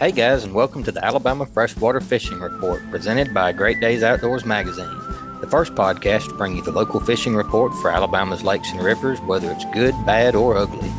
[0.00, 4.44] Hey guys, and welcome to the Alabama Freshwater Fishing Report presented by Great Days Outdoors
[4.44, 4.98] magazine,
[5.40, 9.20] the first podcast to bring you the local fishing report for Alabama's lakes and rivers,
[9.20, 10.90] whether it's good, bad, or ugly.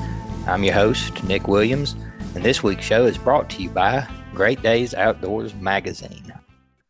[0.48, 1.98] I'm your host, Nick Williams,
[2.36, 6.34] and this week's show is brought to you by Great Days Outdoors magazine.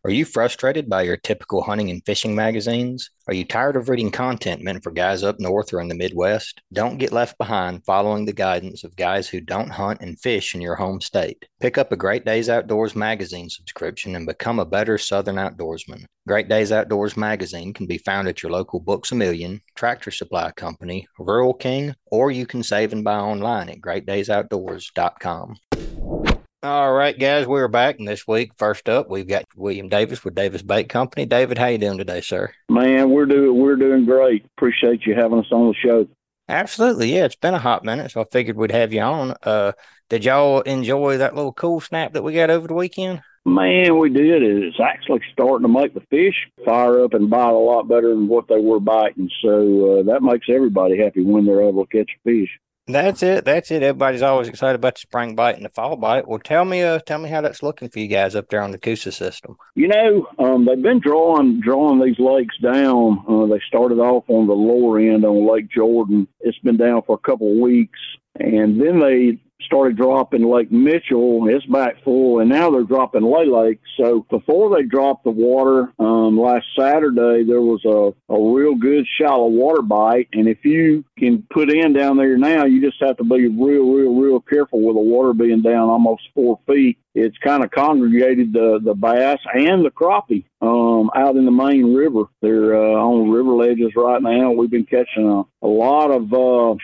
[0.06, 3.10] Are you frustrated by your typical hunting and fishing magazines?
[3.28, 6.62] Are you tired of reading content meant for guys up north or in the Midwest?
[6.72, 10.62] Don't get left behind following the guidance of guys who don't hunt and fish in
[10.62, 11.48] your home state.
[11.60, 16.06] Pick up a Great Days Outdoors magazine subscription and become a better Southern outdoorsman.
[16.28, 20.52] Great Days Outdoors magazine can be found at your local Books a Million, Tractor Supply
[20.52, 26.35] Company, Rural King, or you can save and buy online at greatdaysoutdoors.com.
[26.66, 30.34] All right, guys, we're back, and this week, first up, we've got William Davis with
[30.34, 31.28] Davis Bait Company.
[31.28, 32.52] David, how you doing today, sir?
[32.70, 34.46] Man, we're doing we're doing great.
[34.58, 36.08] Appreciate you having us on the show.
[36.50, 37.26] Absolutely, yeah.
[37.26, 39.36] It's been a hot minute, so I figured we'd have you on.
[39.44, 39.74] Uh,
[40.10, 43.22] did y'all enjoy that little cool snap that we got over the weekend?
[43.46, 44.42] Man, we did.
[44.42, 48.28] It's actually starting to make the fish fire up and bite a lot better than
[48.28, 49.30] what they were biting.
[49.44, 52.50] So uh, that makes everybody happy when they're able to catch a fish.
[52.88, 53.46] That's it.
[53.46, 53.82] That's it.
[53.82, 56.28] Everybody's always excited about the spring bite and the fall bite.
[56.28, 58.70] Well, tell me, uh, tell me how that's looking for you guys up there on
[58.70, 59.58] the Coosa system.
[59.74, 63.24] You know, um, they've been drawing drawing these lakes down.
[63.28, 66.28] Uh, they started off on the lower end on Lake Jordan.
[66.42, 68.00] It's been down for a couple of weeks,
[68.40, 71.48] and then they started dropping Lake Mitchell.
[71.48, 73.80] It's back full, and now they're dropping Lay Lake.
[73.98, 79.06] So before they dropped the water um, last Saturday, there was a, a real good
[79.20, 80.30] shallow water bite.
[80.34, 83.92] And if you can put in down there now, you just have to be real,
[83.92, 88.52] real, real careful with the water being down almost four feet it's kind of congregated
[88.52, 92.24] the the bass and the crappie um, out in the main river.
[92.42, 94.52] They're uh, on river ledges right now.
[94.52, 96.76] We've been catching a, a lot of uh,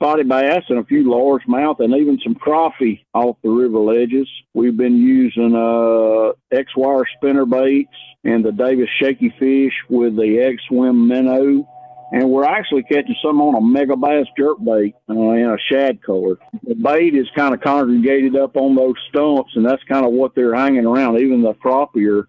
[0.00, 4.28] spotty bass and a few largemouth and even some crappie off the river ledges.
[4.54, 7.92] We've been using uh, X wire spinner baits
[8.24, 11.68] and the Davis shaky fish with the X swim minnow
[12.12, 16.38] and we're actually catching some on a Megabass jerk bait uh, in a shad color.
[16.66, 20.34] The bait is kind of congregated up on those stumps, and that's kind of what
[20.34, 21.20] they're hanging around.
[21.20, 22.24] Even the crappie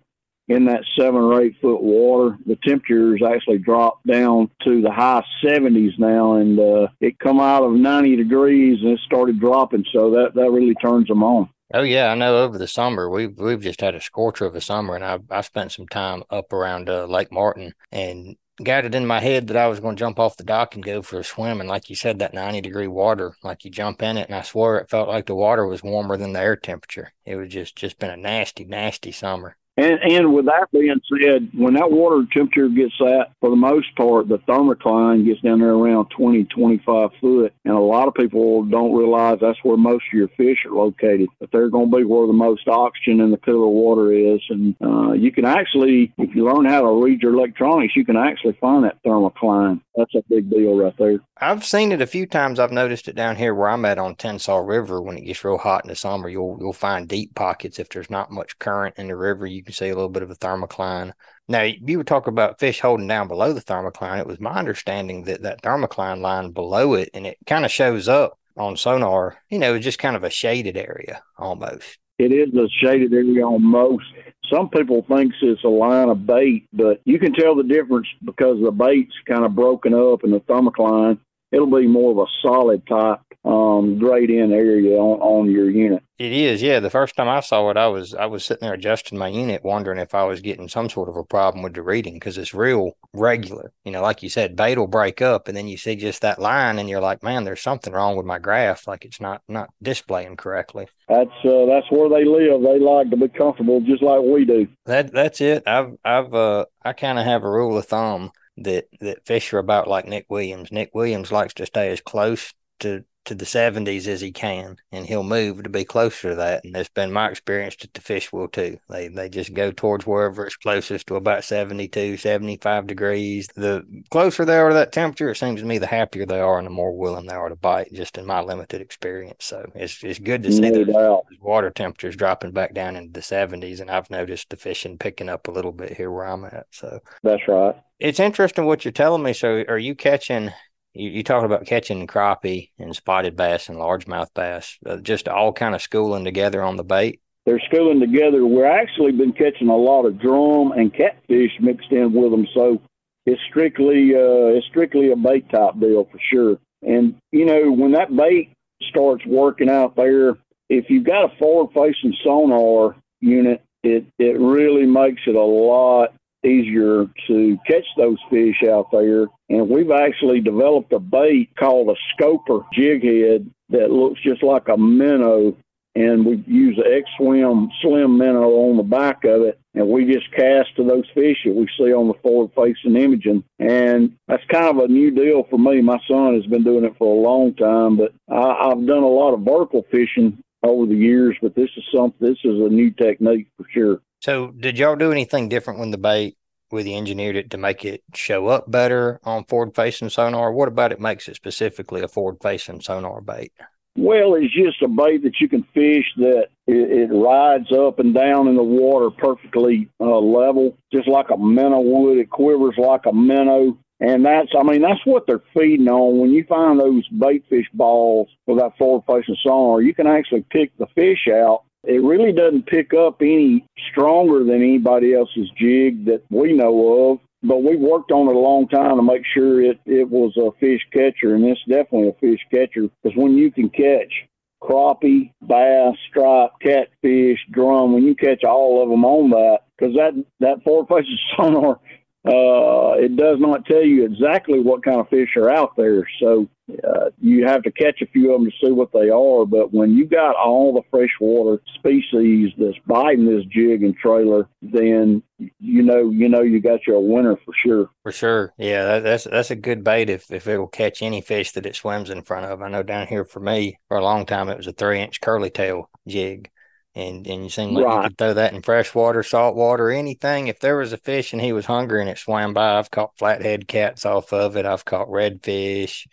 [0.51, 2.37] in that seven or eight foot water.
[2.45, 7.63] The temperatures actually dropped down to the high 70s now, and uh, it come out
[7.63, 9.85] of 90 degrees and it started dropping.
[9.91, 11.49] So that that really turns them on.
[11.73, 12.37] Oh yeah, I know.
[12.37, 15.41] Over the summer, we've we've just had a scorcher of a summer, and I I
[15.41, 19.57] spent some time up around uh, Lake Martin, and got it in my head that
[19.57, 21.59] I was going to jump off the dock and go for a swim.
[21.59, 24.41] And like you said, that 90 degree water, like you jump in it, and I
[24.41, 27.13] swear it felt like the water was warmer than the air temperature.
[27.25, 29.57] It was just just been a nasty, nasty summer.
[29.77, 33.95] And, and with that being said, when that water temperature gets that, for the most
[33.95, 37.53] part, the thermocline gets down there around 20, 25 foot.
[37.63, 41.29] And a lot of people don't realize that's where most of your fish are located.
[41.39, 44.41] But they're going to be where the most oxygen in the cooler water is.
[44.49, 48.17] And uh, you can actually, if you learn how to read your electronics, you can
[48.17, 49.81] actually find that thermocline.
[49.95, 51.19] That's a big deal right there.
[51.43, 52.59] I've seen it a few times.
[52.59, 55.01] I've noticed it down here where I'm at on Tensaw River.
[55.01, 58.11] When it gets real hot in the summer, you'll you'll find deep pockets if there's
[58.11, 59.47] not much current in the river.
[59.47, 61.13] You can see a little bit of a thermocline.
[61.47, 64.19] Now, you were talking about fish holding down below the thermocline.
[64.19, 68.07] It was my understanding that that thermocline line below it, and it kind of shows
[68.07, 69.39] up on sonar.
[69.49, 71.97] You know, it's just kind of a shaded area almost.
[72.19, 74.05] It is a shaded area on most.
[74.53, 78.61] Some people thinks it's a line of bait, but you can tell the difference because
[78.61, 81.17] the bait's kind of broken up and the thermocline
[81.51, 86.03] it'll be more of a solid type um, grade in area on, on your unit.
[86.19, 86.79] It is, yeah.
[86.79, 89.63] The first time I saw it, I was I was sitting there adjusting my unit,
[89.63, 92.53] wondering if I was getting some sort of a problem with the reading because it's
[92.53, 93.73] real regular.
[93.83, 96.39] You know, like you said, bait will break up, and then you see just that
[96.39, 98.85] line, and you're like, man, there's something wrong with my graph.
[98.87, 100.87] Like it's not not displaying correctly.
[101.09, 102.61] That's uh, that's where they live.
[102.61, 104.67] They like to be comfortable, just like we do.
[104.85, 105.63] That that's it.
[105.65, 108.31] I've I've uh I kind of have a rule of thumb
[108.63, 110.71] that that fish are about like Nick Williams.
[110.71, 115.05] Nick Williams likes to stay as close to to the 70s as he can, and
[115.05, 116.63] he'll move to be closer to that.
[116.63, 118.79] And that's been my experience that the fish will too.
[118.89, 123.47] They they just go towards wherever it's closest to about 72, 75 degrees.
[123.55, 126.57] The closer they are to that temperature, it seems to me, the happier they are
[126.57, 129.45] and the more willing they are to bite, just in my limited experience.
[129.45, 133.19] So it's it's good to see no those water temperatures dropping back down into the
[133.19, 133.81] 70s.
[133.81, 136.65] And I've noticed the fishing picking up a little bit here where I'm at.
[136.71, 137.75] So that's right.
[137.99, 139.33] It's interesting what you're telling me.
[139.33, 140.51] So are you catching
[140.93, 145.75] you, talk about catching crappie and spotted bass and largemouth bass, uh, just all kind
[145.75, 147.21] of schooling together on the bait.
[147.45, 148.45] They're schooling together.
[148.45, 152.81] We're actually been catching a lot of drum and catfish mixed in with them, so
[153.25, 156.59] it's strictly uh, it's strictly a bait type deal for sure.
[156.83, 158.53] And you know when that bait
[158.89, 160.37] starts working out there,
[160.69, 166.13] if you've got a forward facing sonar unit, it, it really makes it a lot
[166.45, 169.27] easier to catch those fish out there.
[169.49, 174.67] And we've actually developed a bait called a scoper jig head that looks just like
[174.67, 175.57] a minnow.
[175.93, 179.59] And we use an X Swim slim minnow on the back of it.
[179.73, 183.43] And we just cast to those fish that we see on the forward facing imaging.
[183.59, 185.81] And that's kind of a new deal for me.
[185.81, 189.07] My son has been doing it for a long time, but I, I've done a
[189.07, 192.91] lot of vertical fishing over the years, but this is something, this is a new
[192.91, 194.01] technique for sure.
[194.21, 196.37] So, did y'all do anything different when the bait
[196.71, 200.53] with the engineered it to make it show up better on forward facing sonar?
[200.53, 203.51] What about it makes it specifically a forward facing sonar bait?
[203.97, 208.13] Well, it's just a bait that you can fish that it, it rides up and
[208.13, 212.19] down in the water perfectly uh, level, just like a minnow would.
[212.19, 213.75] It quivers like a minnow.
[213.99, 216.19] And that's, I mean, that's what they're feeding on.
[216.19, 220.45] When you find those bait fish balls with that forward facing sonar, you can actually
[220.51, 226.05] pick the fish out it really doesn't pick up any stronger than anybody else's jig
[226.05, 227.19] that we know of.
[227.43, 230.51] But we worked on it a long time to make sure it, it was a
[230.59, 234.13] fish catcher, and it's definitely a fish catcher because when you can catch
[234.61, 240.13] crappie, bass, stripe, catfish, drum, when you catch all of them on that, because that
[240.39, 241.79] that forward facing sonar
[242.23, 246.07] uh, it does not tell you exactly what kind of fish are out there.
[246.19, 246.47] So
[246.83, 249.43] uh, you have to catch a few of them to see what they are.
[249.45, 255.23] But when you got all the freshwater species that's biting this jig and trailer, then
[255.39, 257.89] you know you know you got your winner for sure.
[258.03, 261.21] For sure, yeah, that, that's that's a good bait if if it will catch any
[261.21, 262.61] fish that it swims in front of.
[262.61, 265.21] I know down here for me for a long time it was a three inch
[265.21, 266.51] curly tail jig
[266.93, 267.95] and and you seem like right.
[268.03, 270.47] you could throw that in fresh water, salt water, anything.
[270.47, 273.17] If there was a fish and he was hungry and it swam by, I've caught
[273.17, 274.65] flathead cats off of it.
[274.65, 276.07] I've caught redfish,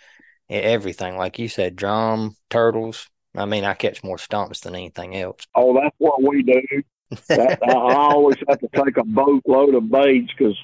[0.48, 3.08] everything like you said, drum, turtles.
[3.34, 5.46] I mean, I catch more stumps than anything else.
[5.54, 6.82] Oh, that's what we do.
[7.28, 10.58] That, I always have to take a boatload of baits because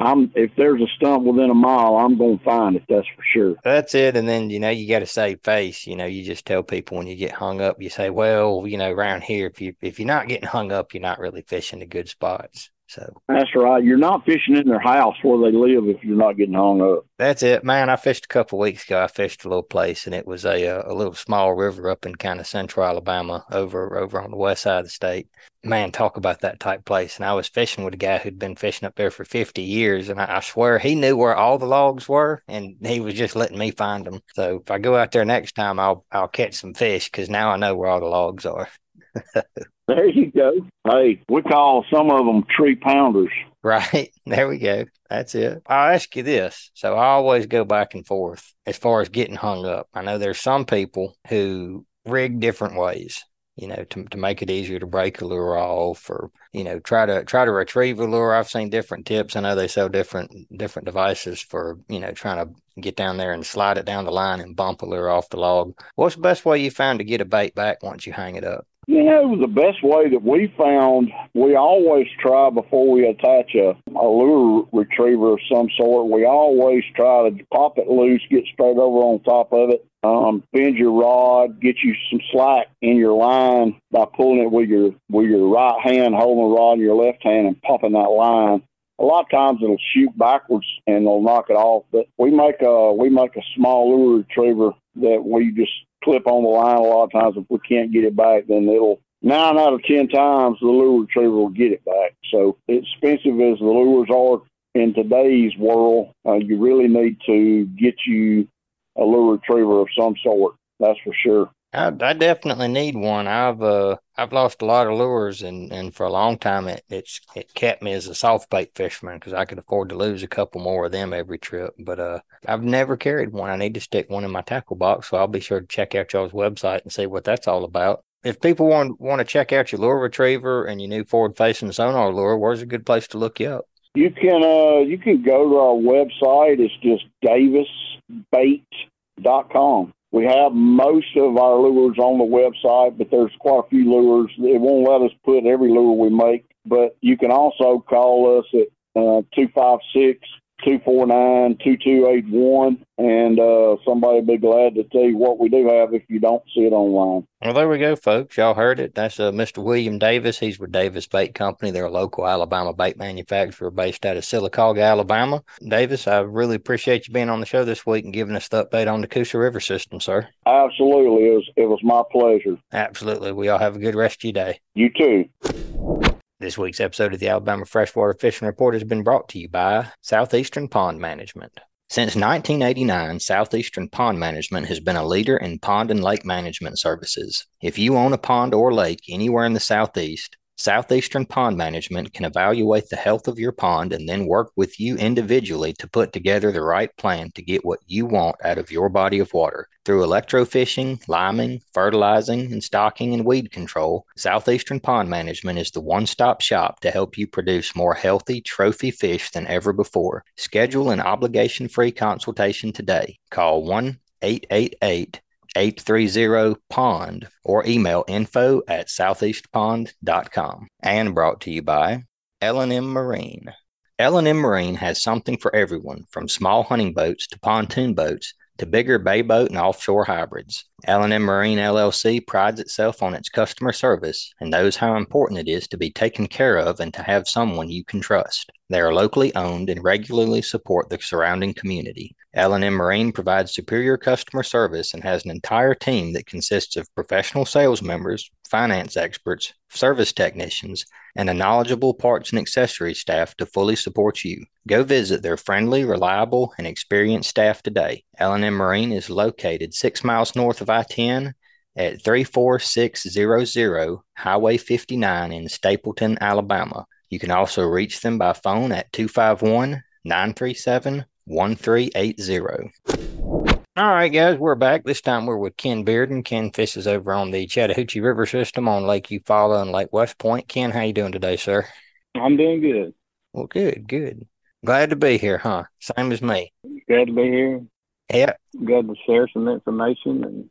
[0.00, 2.84] I'm if there's a stump within a mile, I'm going to find it.
[2.88, 3.56] That's for sure.
[3.62, 4.16] That's it.
[4.16, 5.86] And then you know you got to save face.
[5.86, 8.78] You know, you just tell people when you get hung up, you say, well, you
[8.78, 11.80] know, around here, if you if you're not getting hung up, you're not really fishing
[11.80, 12.70] the good spots.
[12.90, 13.84] So that's right.
[13.84, 17.06] You're not fishing in their house where they live if you're not getting hung up.
[17.18, 17.88] That's it, man.
[17.88, 19.00] I fished a couple weeks ago.
[19.00, 22.04] I fished a little place, and it was a uh, a little small river up
[22.04, 25.28] in kind of central Alabama, over over on the west side of the state.
[25.62, 27.14] Man, talk about that type place.
[27.14, 30.08] And I was fishing with a guy who'd been fishing up there for 50 years,
[30.08, 33.36] and I, I swear he knew where all the logs were, and he was just
[33.36, 34.20] letting me find them.
[34.34, 37.50] So if I go out there next time, I'll I'll catch some fish because now
[37.50, 38.68] I know where all the logs are.
[39.90, 40.52] There you go.
[40.88, 43.32] Hey, we call some of them tree pounders.
[43.62, 44.12] Right.
[44.24, 44.84] There we go.
[45.08, 45.60] That's it.
[45.66, 46.70] I'll ask you this.
[46.74, 49.88] So I always go back and forth as far as getting hung up.
[49.92, 53.24] I know there's some people who rig different ways,
[53.56, 56.78] you know, to, to make it easier to break a lure off or, you know,
[56.78, 58.32] try to try to retrieve a lure.
[58.32, 59.34] I've seen different tips.
[59.34, 63.32] I know they sell different different devices for, you know, trying to get down there
[63.32, 65.74] and slide it down the line and bump a lure off the log.
[65.96, 68.44] What's the best way you found to get a bait back once you hang it
[68.44, 68.68] up?
[68.86, 73.76] You know, the best way that we found, we always try before we attach a,
[73.94, 78.78] a lure retriever of some sort, we always try to pop it loose, get straight
[78.78, 83.12] over on top of it, um, bend your rod, get you some slack in your
[83.12, 86.94] line by pulling it with your with your right hand, holding the rod in your
[86.94, 88.62] left hand, and popping that line.
[88.98, 91.84] A lot of times it'll shoot backwards and it'll knock it off.
[91.92, 96.42] But we make a we make a small lure retriever that we just clip on
[96.42, 97.36] the line a lot of times.
[97.36, 101.02] If we can't get it back, then it'll nine out of ten times the lure
[101.02, 102.14] retriever will get it back.
[102.30, 104.42] So expensive as the lures are
[104.74, 108.48] in today's world, uh, you really need to get you
[108.96, 110.54] a lure retriever of some sort.
[110.78, 111.50] That's for sure.
[111.72, 113.26] I, I definitely need one.
[113.26, 116.84] I've uh I've lost a lot of lures, and, and for a long time it
[116.90, 120.22] it's it kept me as a soft bait fisherman because I could afford to lose
[120.22, 121.72] a couple more of them every trip.
[121.78, 123.48] But uh, I've never carried one.
[123.48, 125.94] I need to stick one in my tackle box, so I'll be sure to check
[125.94, 128.04] out y'all's website and see what that's all about.
[128.22, 131.72] If people want want to check out your lure retriever and your new forward facing
[131.72, 133.64] sonar lure, where's a good place to look you up?
[133.94, 136.60] You can uh you can go to our website.
[136.60, 139.94] It's just davisbait.com.
[140.12, 144.30] We have most of our lures on the website, but there's quite a few lures.
[144.38, 148.46] It won't let us put every lure we make, but you can also call us
[148.52, 148.68] at
[149.00, 150.18] uh, 256
[150.64, 152.84] 249 2281.
[152.98, 156.20] And uh, somebody will be glad to tell you what we do have if you
[156.20, 157.26] don't see it online.
[157.42, 158.36] Well, there we go, folks.
[158.36, 158.94] Y'all heard it.
[158.94, 159.64] That's uh, Mr.
[159.64, 160.38] William Davis.
[160.38, 161.70] He's with Davis Bait Company.
[161.70, 165.42] They're a local Alabama bait manufacturer based out of Sylacauga, Alabama.
[165.66, 168.66] Davis, I really appreciate you being on the show this week and giving us the
[168.66, 170.28] update on the Coosa River system, sir.
[170.44, 171.28] Absolutely.
[171.28, 172.58] It was, it was my pleasure.
[172.72, 173.32] Absolutely.
[173.32, 174.60] We all have a good rest of your day.
[174.74, 176.19] You too.
[176.40, 179.88] This week's episode of the Alabama Freshwater Fishing Report has been brought to you by
[180.00, 181.60] Southeastern Pond Management.
[181.90, 187.44] Since 1989, Southeastern Pond Management has been a leader in pond and lake management services.
[187.60, 192.26] If you own a pond or lake anywhere in the Southeast, Southeastern Pond Management can
[192.26, 196.52] evaluate the health of your pond and then work with you individually to put together
[196.52, 199.68] the right plan to get what you want out of your body of water.
[199.86, 206.04] Through electrofishing, liming, fertilizing, and stocking and weed control, Southeastern Pond Management is the one
[206.04, 210.24] stop shop to help you produce more healthy trophy fish than ever before.
[210.36, 213.18] Schedule an obligation free consultation today.
[213.30, 215.22] Call 1 888
[215.56, 222.04] 830 pond or email info at southeastpond.com and brought to you by
[222.40, 223.52] L&M Marine.
[223.98, 228.98] L&M Marine has something for everyone from small hunting boats to pontoon boats to bigger
[228.98, 230.66] bay boat and offshore hybrids.
[230.84, 235.66] L&M Marine LLC prides itself on its customer service and knows how important it is
[235.68, 238.52] to be taken care of and to have someone you can trust.
[238.68, 242.14] They are locally owned and regularly support the surrounding community.
[242.34, 247.46] L&M Marine provides superior customer service and has an entire team that consists of professional
[247.46, 250.84] sales members, finance experts, service technicians,
[251.16, 254.44] and a knowledgeable parts and accessory staff to fully support you.
[254.66, 258.04] Go visit their friendly, reliable, and experienced staff today.
[258.18, 261.32] L&M Marine is located 6 miles north of I-10
[261.76, 266.86] at 34600 Highway 59 in Stapleton, Alabama.
[267.08, 273.59] You can also reach them by phone at 251 937 1380.
[273.76, 274.82] All right, guys, we're back.
[274.82, 276.24] This time we're with Ken Bearden.
[276.24, 280.48] Ken fishes over on the Chattahoochee River system on Lake Eufaula and Lake West Point.
[280.48, 281.68] Ken, how you doing today, sir?
[282.16, 282.94] I'm doing good.
[283.32, 284.26] Well, good, good.
[284.66, 285.64] Glad to be here, huh?
[285.78, 286.52] Same as me.
[286.88, 287.64] Glad to be here.
[288.12, 288.32] Yeah.
[288.64, 290.50] Glad to share some information and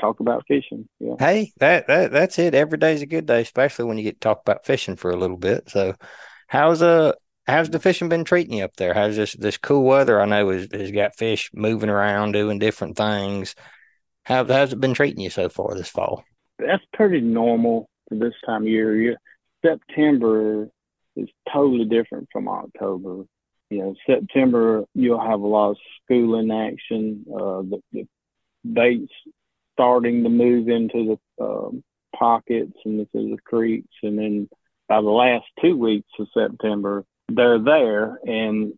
[0.00, 0.88] talk about fishing.
[0.98, 1.14] Yeah.
[1.16, 2.56] Hey, that, that that's it.
[2.56, 5.16] Every day's a good day, especially when you get to talk about fishing for a
[5.16, 5.70] little bit.
[5.70, 5.94] So,
[6.48, 7.12] how's uh
[7.48, 8.94] how's the fishing been treating you up there?
[8.94, 10.20] How's this this cool weather?
[10.20, 13.54] I know has, has got fish moving around, doing different things.
[14.24, 16.24] How how's it been treating you so far this fall?
[16.58, 19.16] That's pretty normal for this time of year.
[19.64, 20.68] September
[21.16, 23.24] is totally different from October.
[23.70, 27.24] You know, September you'll have a lot of schooling action.
[27.28, 28.08] Uh, the, the
[28.70, 29.12] baits
[29.74, 31.82] starting to move into the um,
[32.14, 34.48] pockets and into the creeks, and then
[34.88, 38.72] by the last two weeks of September, they're there, and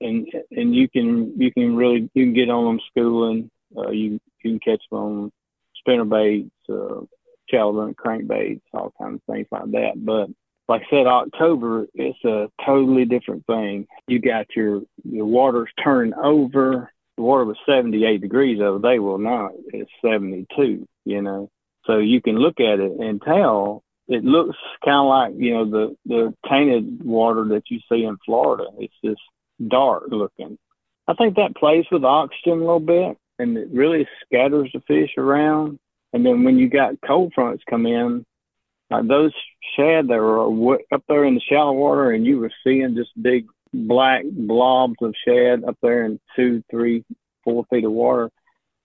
[0.00, 3.50] and and you can you can really you can get on them schooling.
[3.76, 5.32] Uh, you you can catch them on
[5.78, 7.00] spinner baits, uh,
[7.48, 9.92] shallow crankbaits, all kinds of things like that.
[9.96, 10.28] But
[10.68, 13.86] like I said, October it's a totally different thing.
[14.08, 18.98] You got your your water's turning over the water was 78 degrees the other day.
[18.98, 21.50] Well, now it's 72, you know.
[21.86, 25.64] So you can look at it and tell it looks kind of like, you know,
[25.70, 28.64] the, the tainted water that you see in Florida.
[28.78, 29.20] It's just
[29.68, 30.58] dark looking.
[31.06, 35.10] I think that plays with oxygen a little bit and it really scatters the fish
[35.16, 35.78] around.
[36.12, 38.24] And then when you got cold fronts come in,
[38.90, 39.32] like those
[39.76, 43.46] shad that were up there in the shallow water and you were seeing just big
[43.72, 47.04] black blobs of shad up there in two, three,
[47.42, 48.30] four feet of water.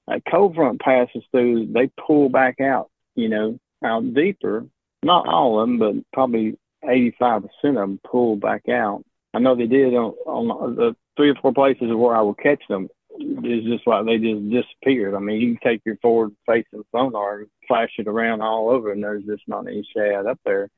[0.08, 4.66] A cold front passes through, they pull back out, you know, out deeper.
[5.04, 9.04] Not all of them, but probably 85% of them pull back out.
[9.34, 12.62] I know they did on, on the three or four places where I would catch
[12.68, 12.90] them.
[13.12, 15.14] It's just like they just disappeared.
[15.14, 18.92] I mean, you can take your forward facing sonar and flash it around all over,
[18.92, 20.70] and there's just not any shad up there.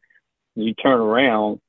[0.56, 1.60] You turn around,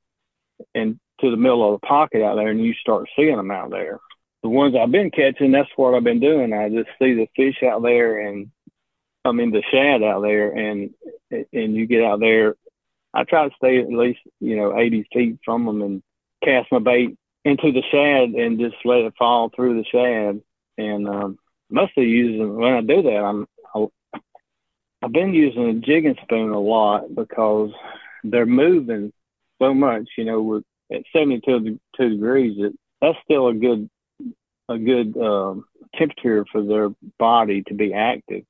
[0.74, 3.70] and to the middle of the pocket out there and you start seeing them out
[3.70, 4.00] there.
[4.42, 6.52] The ones I've been catching, that's what I've been doing.
[6.52, 8.50] I just see the fish out there and
[9.24, 10.90] I mean the shad out there and
[11.30, 12.56] and you get out there.
[13.14, 16.02] I try to stay at least, you know, 80 feet from them and
[16.42, 20.42] cast my bait into the shad and just let it fall through the shad.
[20.78, 21.38] And um,
[21.70, 23.86] mostly using, when I do that, I'm, I,
[25.02, 27.70] I've been using a jigging spoon a lot because
[28.24, 29.12] they're moving
[29.60, 33.88] so much, you know, with at 72 degrees, it, that's still a good
[34.68, 35.64] a good um,
[35.96, 38.44] temperature for their body to be active.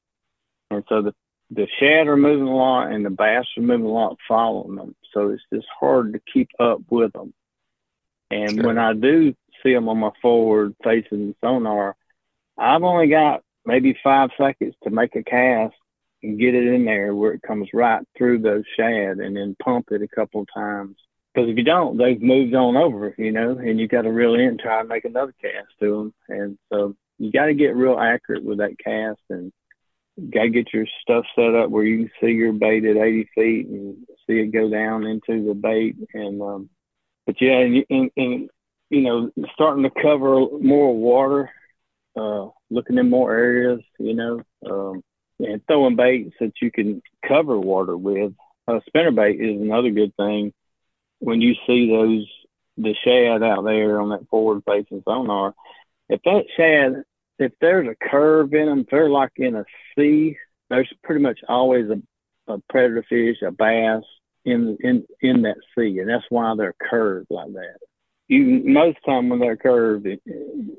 [0.74, 1.14] And so the
[1.54, 4.94] the shad are moving a lot and the bass are moving a lot following them.
[5.12, 7.34] So it's just hard to keep up with them.
[8.30, 8.66] And sure.
[8.66, 11.94] when I do see them on my forward facing sonar,
[12.56, 15.74] I've only got maybe five seconds to make a cast
[16.22, 19.88] and get it in there where it comes right through those shad and then pump
[19.90, 20.96] it a couple of times.
[21.34, 24.34] Because if you don't, they've moved on over, you know, and you got to reel
[24.34, 26.14] in try and make another cast to them.
[26.28, 29.52] And so you got to get real accurate with that cast and
[30.30, 33.28] got to get your stuff set up where you can see your bait at 80
[33.34, 35.96] feet and see it go down into the bait.
[36.12, 36.70] And, um,
[37.26, 38.50] but yeah, and, and, and
[38.90, 41.50] you know, starting to cover more water,
[42.14, 45.02] uh, looking in more areas, you know, um,
[45.38, 48.34] and throwing baits that you can cover water with.
[48.68, 50.52] Uh, spinner bait is another good thing.
[51.20, 52.26] When you see those,
[52.76, 55.54] the shad out there on that forward facing sonar,
[56.08, 57.04] if that shad,
[57.42, 59.64] if there's a curve in them, if they're like in a
[59.96, 60.36] C,
[60.70, 64.02] there's pretty much always a, a predator fish, a bass
[64.44, 67.76] in in in that C, and that's why they're curved like that
[68.32, 70.76] you most time when they're curved, you,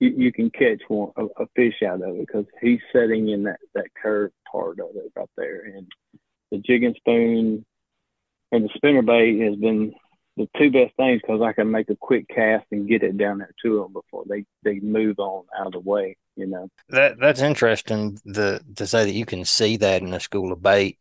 [0.00, 3.60] you can catch one a, a fish out of it because he's setting in that
[3.74, 5.64] that curved part of it right there.
[5.76, 5.86] And
[6.50, 7.64] the jigging spoon
[8.50, 9.92] and the spinner bait has been
[10.36, 13.38] the two best things because I can make a quick cast and get it down
[13.38, 16.16] there to them before they they move on out of the way.
[16.36, 18.18] You know that that's interesting.
[18.24, 20.98] The to say that you can see that in a school of bait,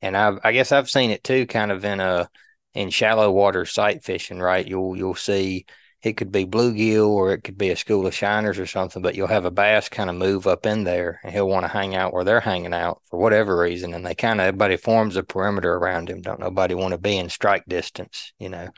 [0.00, 2.28] and I I guess I've seen it too, kind of in a
[2.74, 4.66] in shallow water sight fishing, right?
[4.66, 5.66] You'll you'll see
[6.02, 9.14] it could be bluegill or it could be a school of shiners or something, but
[9.14, 11.94] you'll have a bass kind of move up in there and he'll want to hang
[11.94, 13.94] out where they're hanging out for whatever reason.
[13.94, 16.20] And they kind of everybody forms a perimeter around him.
[16.20, 18.68] Don't nobody want to be in strike distance, you know.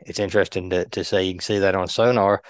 [0.00, 2.42] It's interesting to to say you can see that on sonar.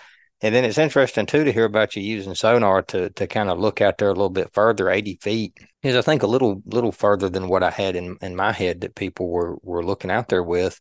[0.43, 3.61] And then it's interesting too to hear about you using sonar to to kind of
[3.61, 5.59] look out there a little bit further, 80 feet.
[5.83, 8.81] Is I think a little little further than what I had in, in my head
[8.81, 10.81] that people were were looking out there with.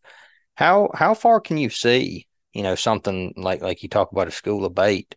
[0.56, 4.32] How how far can you see, you know, something like like you talk about a
[4.32, 5.16] school of bait?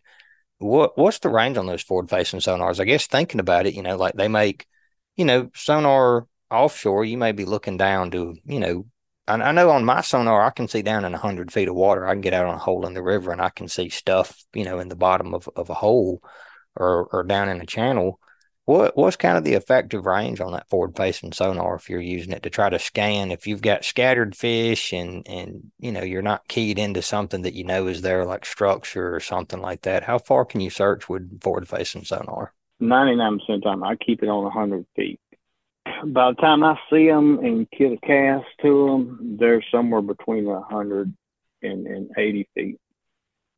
[0.59, 2.79] What what's the range on those forward facing sonars?
[2.79, 4.67] I guess thinking about it, you know, like they make,
[5.15, 8.85] you know, sonar offshore, you may be looking down to, you know,
[9.27, 12.05] I, know on my sonar, I can see down in 100 feet of water.
[12.05, 14.43] I can get out on a hole in the river and I can see stuff,
[14.53, 16.23] you know, in the bottom of, of a hole
[16.75, 18.19] or, or down in a channel.
[18.69, 22.33] What What's kind of the effective range on that forward facing sonar if you're using
[22.33, 23.31] it to try to scan?
[23.31, 27.55] If you've got scattered fish and, and, you know, you're not keyed into something that
[27.55, 31.09] you know is there, like structure or something like that, how far can you search
[31.09, 32.53] with forward facing sonar?
[32.79, 35.19] 99% of the time, I keep it on 100 feet
[36.05, 40.47] by the time I see them and get a cast to them, they're somewhere between
[40.47, 41.11] a hundred
[41.63, 42.77] and, and 80 feet.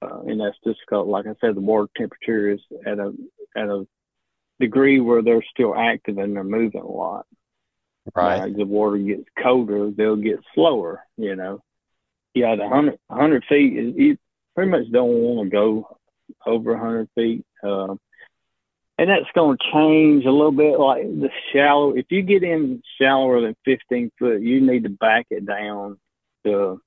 [0.02, 3.13] Uh, and that's just like I said, the water temperature is at a
[3.58, 3.86] at a
[4.62, 7.26] degree where they're still active and they're moving a lot.
[8.15, 8.50] Right.
[8.50, 11.04] As the water gets colder, they'll get slower.
[11.17, 11.62] You know.
[12.34, 14.17] Yeah, the 100, 100 feet is you
[14.56, 15.97] pretty much don't want to go
[16.45, 17.45] over 100 feet.
[17.63, 17.95] Uh,
[18.97, 20.80] and that's going to change a little bit.
[20.80, 25.28] Like the shallow, if you get in shallower than 15 foot, you need to back
[25.30, 25.97] it down
[26.45, 26.80] to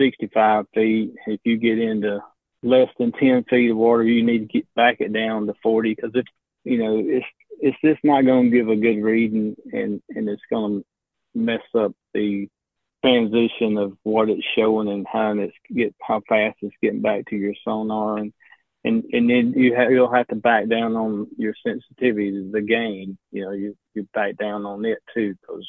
[0.00, 1.12] 65 feet.
[1.26, 2.20] If you get into
[2.62, 5.94] less than 10 feet of water, you need to get back it down to 40
[5.94, 6.24] because if
[6.68, 7.26] you know it's
[7.60, 10.86] it's just not going to give a good reading and and it's going to
[11.38, 12.48] mess up the
[13.04, 17.36] transition of what it's showing and how it's get how fast it's getting back to
[17.36, 18.32] your sonar and
[18.84, 22.60] and and then you have you'll have to back down on your sensitivity to the
[22.60, 23.18] gain.
[23.32, 25.68] You know, you you back down on it too because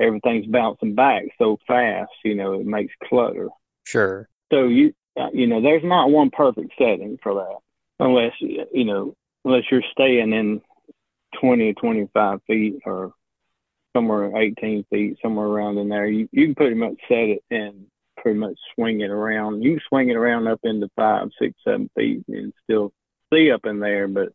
[0.00, 2.12] everything's bouncing back so fast.
[2.24, 3.48] You know, it makes clutter.
[3.84, 4.28] Sure.
[4.52, 7.56] So you uh, you know, there's not one perfect setting for that
[8.04, 10.60] unless you know unless you're staying in
[11.40, 13.12] 20 or 25 feet or
[13.94, 16.06] somewhere 18 feet, somewhere around in there.
[16.06, 19.62] You you can pretty much set it and pretty much swing it around.
[19.62, 22.92] You can swing it around up into five, six, seven feet and still
[23.32, 24.28] see up in there, but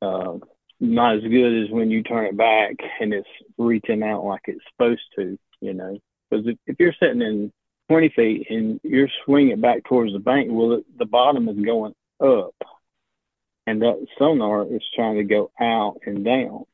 [0.00, 0.38] uh,
[0.80, 4.64] not as good as when you turn it back and it's reaching out like it's
[4.72, 5.98] supposed to, you know.
[6.28, 7.52] Because if, if you're sitting in
[7.88, 12.54] 20 feet and you're swinging back towards the bank, well, the bottom is going up,
[13.66, 16.64] and that sonar is trying to go out and down.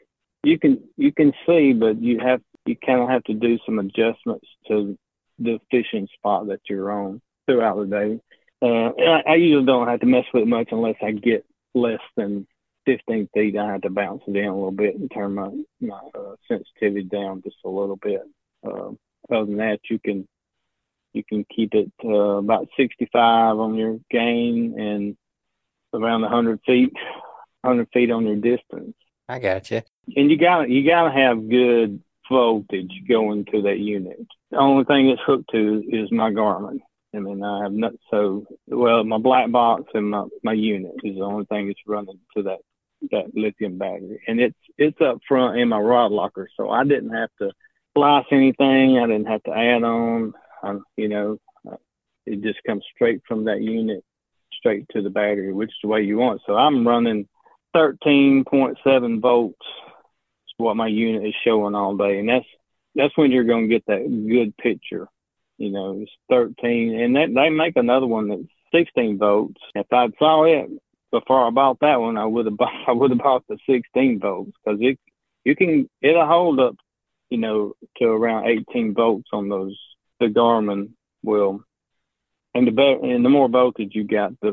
[0.44, 3.78] You can you can see, but you have you kind of have to do some
[3.78, 4.96] adjustments to
[5.38, 8.20] the fishing spot that you're on throughout the day.
[8.60, 12.00] Uh, I, I usually don't have to mess with it much unless I get less
[12.16, 12.46] than
[12.86, 13.56] 15 feet.
[13.56, 17.04] I have to bounce it down a little bit and turn my, my uh, sensitivity
[17.04, 18.22] down just a little bit.
[18.66, 18.90] Uh,
[19.30, 20.26] other than that, you can
[21.12, 25.16] you can keep it uh, about 65 on your gain and
[25.94, 26.92] around 100 feet,
[27.62, 28.94] 100 feet on your distance.
[29.28, 29.82] I got you.
[30.16, 34.18] And you got you got to have good voltage going to that unit.
[34.50, 36.80] The only thing it's hooked to is my Garmin.
[37.14, 39.02] I mean, I have not so well.
[39.04, 42.58] My black box and my my unit is the only thing that's running to that
[43.10, 47.14] that lithium battery, and it's it's up front in my rod locker, so I didn't
[47.14, 47.50] have to
[47.90, 48.98] splice anything.
[48.98, 50.32] I didn't have to add on.
[50.62, 51.38] Um, you know,
[52.26, 54.04] it just comes straight from that unit
[54.58, 56.42] straight to the battery, which is the way you want.
[56.46, 57.28] So I'm running
[57.74, 59.56] 13.7 volts.
[59.60, 62.46] Is what my unit is showing all day, and that's
[62.94, 65.08] that's when you're going to get that good picture
[65.58, 68.42] you know, it's 13, and that they make another one that's
[68.72, 69.60] 16 volts.
[69.74, 70.70] If I'd saw it
[71.10, 74.20] before I bought that one, I would have bought, I would have bought the 16
[74.20, 74.98] volts because it
[75.44, 76.76] you can it'll hold up,
[77.28, 79.78] you know, to around 18 volts on those
[80.20, 80.90] the Garmin
[81.22, 81.64] will.
[82.54, 84.52] And the better, and the more voltage you got, the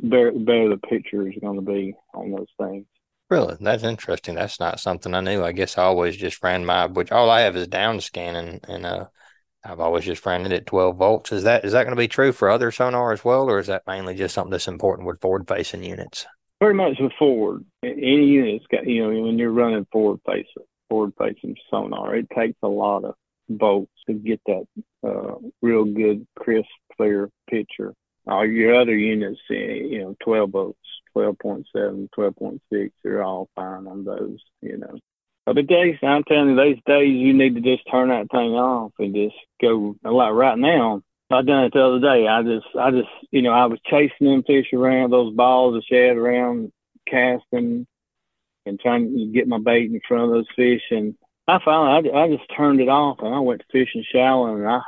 [0.00, 2.84] better, better the picture is going to be on those things.
[3.30, 4.34] Really, that's interesting.
[4.34, 5.44] That's not something I knew.
[5.44, 8.86] I guess I always just ran my, which all I have is down scanning, and
[8.86, 9.06] uh,
[9.64, 11.32] I've always just ran it at 12 volts.
[11.32, 13.66] Is that is that going to be true for other sonar as well, or is
[13.66, 16.26] that mainly just something that's important with forward facing units?
[16.58, 17.64] Pretty much with forward.
[17.82, 22.58] Any unit's got you know when you're running forward facing forward facing sonar, it takes
[22.62, 23.14] a lot of
[23.48, 24.64] volts to get that
[25.06, 27.94] uh, real good, crisp, clear picture.
[28.26, 30.78] All your other units, eh, you know, 12 volts,
[31.16, 34.98] 12.7, 12.6, they're all fine on those, you know.
[35.46, 38.92] But days, I'm telling you, those days you need to just turn that thing off
[38.98, 39.96] and just go.
[40.04, 42.26] Like right now, I done it the other day.
[42.28, 45.84] I just, I just, you know, I was chasing them fish around, those balls of
[45.84, 46.70] shad around,
[47.08, 47.86] casting,
[48.66, 50.82] and trying to get my bait in front of those fish.
[50.90, 51.14] And
[51.46, 54.80] I finally, I, I just turned it off and I went fishing shallow and I,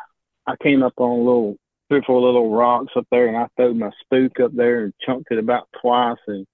[0.46, 1.56] I came up on a little,
[1.90, 4.94] three or four little rocks up there and I threw my spook up there and
[5.04, 6.46] chunked it about twice and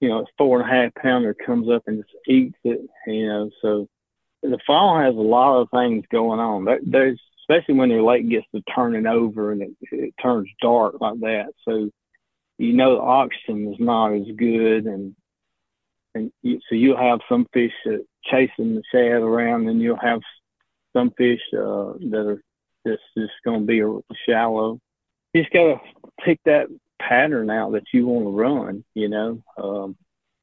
[0.00, 3.26] you know, a four and a half pounder comes up and just eats it, you
[3.26, 3.50] know.
[3.60, 3.88] So
[4.42, 6.66] the fall has a lot of things going on.
[6.82, 11.18] There's especially when your lake gets to turning over and it, it turns dark like
[11.20, 11.48] that.
[11.66, 11.90] So
[12.58, 15.16] you know the oxygen is not as good, and
[16.14, 20.20] and you, so you'll have some fish uh, chasing the shad around, and you'll have
[20.92, 22.42] some fish uh, that are
[22.88, 23.98] just just going to be a
[24.28, 24.80] shallow.
[25.32, 25.80] You just got to
[26.24, 26.66] pick that
[27.00, 29.42] pattern out that you want to run, you know.
[29.56, 29.96] Um,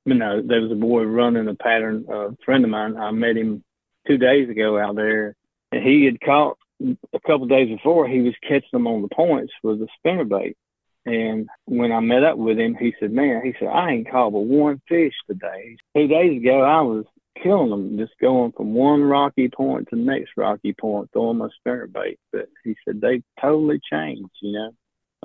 [0.05, 3.11] you know, there was a boy running a pattern, uh, a friend of mine, I
[3.11, 3.63] met him
[4.07, 5.35] two days ago out there,
[5.71, 9.53] and he had caught a couple days before, he was catching them on the points
[9.63, 10.57] with a spinner bait.
[11.05, 14.31] And when I met up with him, he said, Man, he said, I ain't caught
[14.31, 15.77] but one fish today.
[15.95, 17.05] Two days ago, I was
[17.41, 21.49] killing them, just going from one rocky point to the next rocky point, throwing my
[21.59, 22.19] spinner bait.
[22.31, 24.71] But he said, They totally changed, you know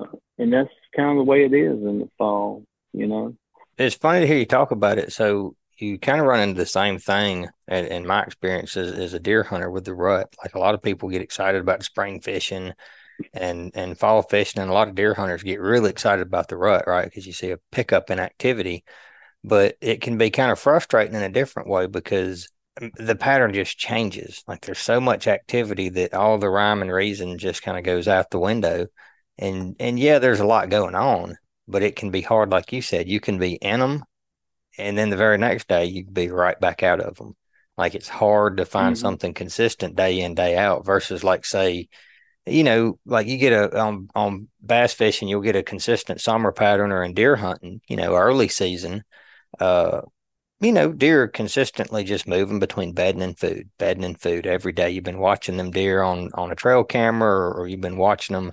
[0.01, 0.07] uh,
[0.39, 3.35] and that's kind of the way it is in the fall, you know.
[3.79, 5.13] It's funny to hear you talk about it.
[5.13, 9.19] So you kind of run into the same thing in my experience as, as, a
[9.19, 10.35] deer hunter with the rut.
[10.43, 12.75] Like a lot of people get excited about spring fishing
[13.33, 16.57] and and fall fishing, and a lot of deer hunters get really excited about the
[16.57, 17.05] rut, right?
[17.05, 18.85] Because you see a pickup in activity,
[19.45, 22.49] but it can be kind of frustrating in a different way because
[22.97, 24.43] the pattern just changes.
[24.47, 28.09] Like there's so much activity that all the rhyme and reason just kind of goes
[28.09, 28.87] out the window
[29.41, 32.83] and and yeah, there's a lot going on, but it can be hard, like you
[32.83, 33.09] said.
[33.09, 34.05] You can be in them,
[34.79, 37.35] and then the very next day you can be right back out of them.
[37.77, 39.01] Like it's hard to find mm-hmm.
[39.01, 41.89] something consistent day in day out versus like say,
[42.45, 46.53] you know, like you get a on on bass fishing, you'll get a consistent summer
[46.53, 49.03] pattern, or in deer hunting, you know, early season.
[49.61, 50.03] Uh,
[50.61, 54.73] you know, deer are consistently just moving between bedding and food, bedding and food every
[54.73, 54.91] day.
[54.91, 58.35] You've been watching them deer on on a trail camera, or, or you've been watching
[58.35, 58.53] them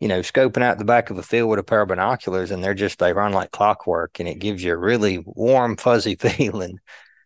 [0.00, 2.64] you know, scoping out the back of a field with a pair of binoculars and
[2.64, 6.80] they're just they run like clockwork and it gives you a really warm, fuzzy feeling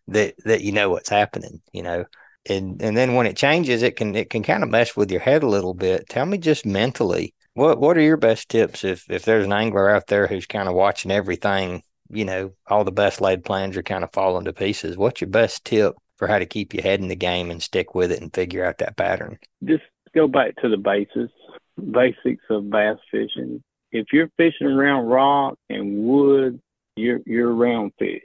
[0.09, 2.05] that that you know what's happening, you know.
[2.47, 5.21] And and then when it changes, it can it can kind of mess with your
[5.21, 6.09] head a little bit.
[6.09, 9.89] Tell me just mentally, what what are your best tips if if there's an angler
[9.89, 13.83] out there who's kind of watching everything, you know, all the best laid plans are
[13.83, 14.97] kind of falling to pieces.
[14.97, 17.95] What's your best tip for how to keep your head in the game and stick
[17.95, 19.39] with it and figure out that pattern?
[19.63, 21.31] Just go back to the basis
[21.77, 23.61] basics of bass fishing.
[23.91, 26.61] If you're fishing around rock and wood,
[26.95, 28.23] you're you're around fish.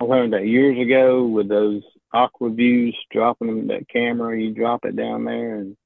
[0.00, 4.96] I learned that years ago with those Aqua-Vus, dropping them that camera, you drop it
[4.96, 5.76] down there and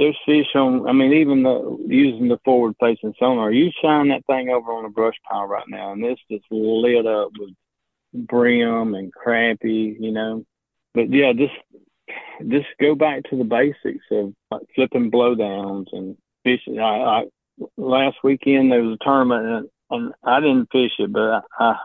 [0.00, 4.24] there's fish on I mean even the using the forward facing sonar, you shine that
[4.26, 7.50] thing over on a brush pile right now and it's just lit up with
[8.14, 10.44] brim and crappie, you know.
[10.94, 11.52] But yeah, just
[12.48, 16.80] just go back to the basics of like flipping blowdowns and fishing.
[16.80, 17.24] I, I
[17.76, 21.76] last weekend there was a tournament and, and I didn't fish it, but I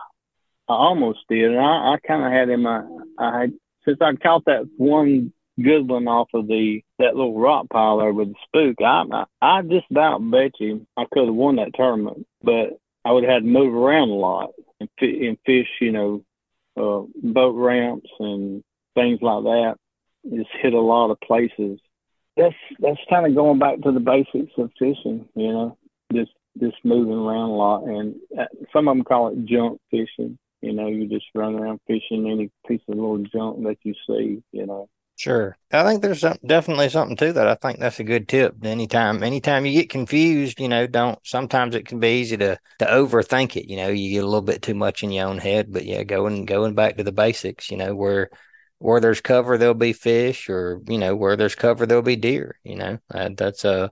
[0.68, 1.50] I almost did.
[1.50, 2.82] And I, I kind of had in my
[3.18, 3.48] I
[3.84, 8.12] since I caught that one good one off of the that little rock pile there
[8.12, 8.76] with the spook.
[8.80, 13.12] I I, I just about bet you I could have won that tournament, but I
[13.12, 16.24] would have had to move around a lot and, and fish, you know,
[16.76, 18.62] uh, boat ramps and
[18.94, 19.76] things like that.
[20.28, 21.78] Just hit a lot of places.
[22.36, 25.78] That's that's kind of going back to the basics of fishing, you know,
[26.12, 27.84] just just moving around a lot.
[27.84, 30.38] And uh, some of them call it junk fishing.
[30.62, 34.42] You know, you just run around fishing any piece of little junk that you see.
[34.52, 34.88] You know.
[35.18, 35.56] Sure.
[35.72, 37.48] I think there's some, definitely something to that.
[37.48, 38.54] I think that's a good tip.
[38.62, 42.84] Anytime, anytime you get confused, you know, don't, sometimes it can be easy to, to
[42.84, 43.70] overthink it.
[43.70, 46.04] You know, you get a little bit too much in your own head, but yeah,
[46.04, 48.28] going, going back to the basics, you know, where,
[48.78, 52.58] where there's cover, there'll be fish or, you know, where there's cover, there'll be deer,
[52.62, 53.90] you know, that's a,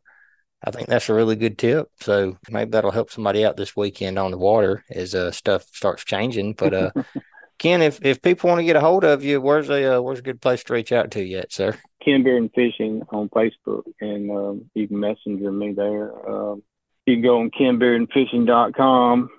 [0.63, 1.89] I think that's a really good tip.
[2.01, 6.05] So maybe that'll help somebody out this weekend on the water as uh, stuff starts
[6.05, 6.55] changing.
[6.55, 6.91] But uh,
[7.65, 10.19] Ken, if, if people want to get a hold of you, where's a uh, where's
[10.19, 11.75] a good place to reach out to you at, sir?
[12.05, 16.13] Ken Bearden Fishing on Facebook, and um, you can messenger me there.
[16.29, 16.63] Um,
[17.07, 19.31] you can go on kenbeardenfishing.com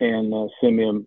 [0.00, 1.06] and uh, send me an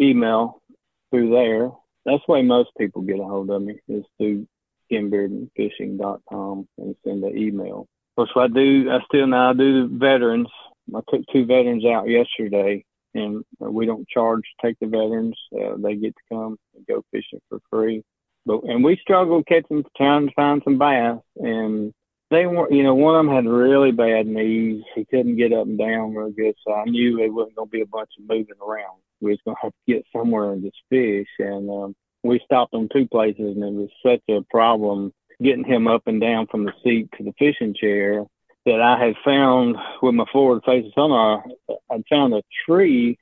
[0.00, 0.62] email
[1.10, 1.72] through there.
[2.04, 4.46] That's the way most people get a hold of me is through
[4.92, 7.88] kenbeardenfishing.com and send an email.
[8.16, 8.92] Of course, I do.
[8.92, 10.46] I still now do veterans.
[10.94, 15.36] I took two veterans out yesterday and we don't charge to take the veterans.
[15.54, 18.02] Uh, they get to come and go fishing for free.
[18.44, 21.92] But and we struggled catching trying to find some bass, and
[22.30, 22.72] they weren't.
[22.72, 24.82] You know, one of them had really bad knees.
[24.94, 27.72] He couldn't get up and down real good, so I knew it wasn't going to
[27.72, 28.98] be a bunch of moving around.
[29.20, 31.94] We was going to have to get somewhere and just fish, and um,
[32.24, 36.20] we stopped on two places, and it was such a problem getting him up and
[36.20, 38.24] down from the seat to the fishing chair
[38.66, 41.44] that I had found with my forward facing sonar,
[41.90, 43.18] I'd found a tree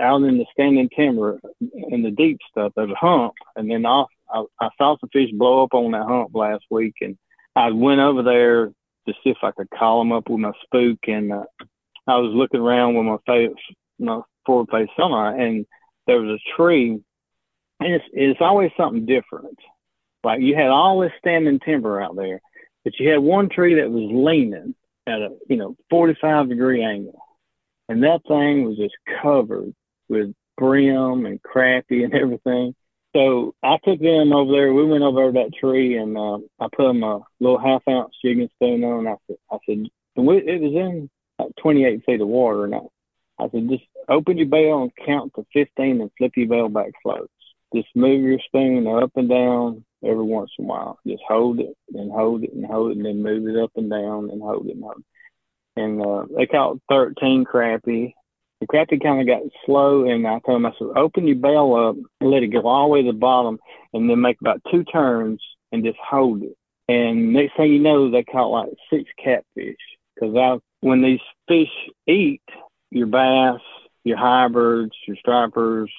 [0.00, 2.72] out in the standing timber in the deep stuff.
[2.74, 6.06] There's a hump, and then I, I, I saw some fish blow up on that
[6.06, 7.16] hump last week, and
[7.54, 10.98] I went over there to see if I could call them up with my spook,
[11.06, 11.44] and uh,
[12.06, 13.56] I was looking around with my face,
[13.98, 15.66] my forward face sonar, and
[16.06, 17.00] there was a tree,
[17.80, 19.58] and it's it's always something different.
[20.24, 22.40] Like you had all this standing timber out there,
[22.86, 24.76] but you had one tree that was leaning
[25.08, 27.20] at a you know 45 degree angle,
[27.88, 29.74] and that thing was just covered
[30.08, 32.76] with brim and crappie and everything.
[33.12, 34.72] So I took them over there.
[34.72, 38.50] We went over that tree, and uh, I put them a little half ounce jigging
[38.54, 39.08] spoon on.
[39.08, 42.78] I said, I said, we, it was in like 28 feet of water, and I,
[43.40, 46.92] I said, just open your bail and count to 15 and flip your bail back
[47.02, 47.32] floats.
[47.74, 50.98] Just move your spoon up and down every once in a while.
[51.06, 53.90] Just hold it and hold it and hold it and then move it up and
[53.90, 55.80] down and hold it and hold it.
[55.80, 58.14] And uh, they caught 13 crappie.
[58.60, 61.74] The crappie kind of got slow, and I told them, I said, open your bail
[61.74, 63.58] up and let it go all the way to the bottom,
[63.92, 66.56] and then make about two turns and just hold it.
[66.88, 69.76] And next thing you know, they caught like six catfish.
[70.14, 71.68] Because when these fish
[72.06, 72.42] eat,
[72.90, 73.60] your bass,
[74.04, 75.90] your hybrids, your stripers,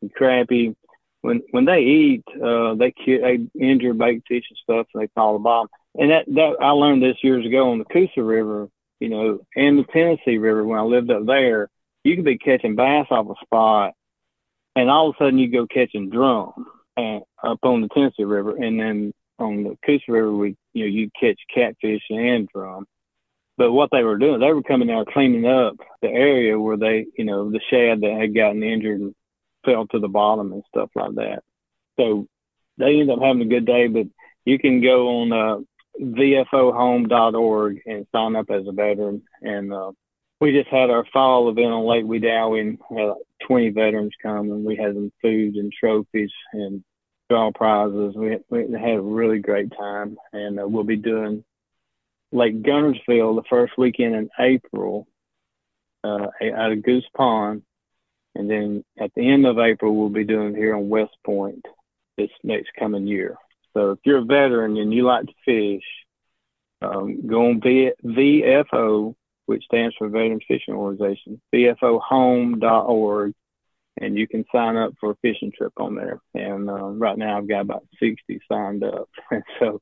[0.00, 0.76] your crappie,
[1.28, 5.34] when when they eat, uh, they they injure bait fish and stuff, and they fall
[5.34, 5.68] the bottom.
[5.94, 9.78] And that that I learned this years ago on the Coosa River, you know, and
[9.78, 11.68] the Tennessee River when I lived up there.
[12.02, 13.92] You could be catching bass off a spot,
[14.74, 18.56] and all of a sudden you go catching drum and up on the Tennessee River,
[18.56, 22.86] and then on the Coosa River, we you know you catch catfish and drum.
[23.58, 27.06] But what they were doing, they were coming out cleaning up the area where they,
[27.18, 29.12] you know, the shad that had gotten injured
[29.68, 31.42] fell to the bottom and stuff like that.
[31.98, 32.26] So
[32.78, 34.06] they end up having a good day, but
[34.44, 35.58] you can go on uh,
[36.00, 39.22] vfohome.org and sign up as a veteran.
[39.42, 39.92] And uh,
[40.40, 44.50] we just had our fall event on Lake Wedowee and had like 20 veterans come
[44.50, 46.82] and we had them food and trophies and
[47.28, 48.14] draw prizes.
[48.16, 51.44] We, we had a really great time and uh, we'll be doing
[52.32, 55.08] Lake Guntersville the first weekend in April
[56.04, 57.62] uh, at a Goose Pond
[58.38, 61.66] and then at the end of April, we'll be doing here on West Point
[62.16, 63.36] this next coming year.
[63.74, 65.84] So if you're a veteran and you like to fish,
[66.80, 73.34] um, go on v- VFO, which stands for Veterans Fishing Organization, VFOhome.org,
[74.00, 76.20] and you can sign up for a fishing trip on there.
[76.32, 79.08] And uh, right now, I've got about 60 signed up.
[79.32, 79.80] And so,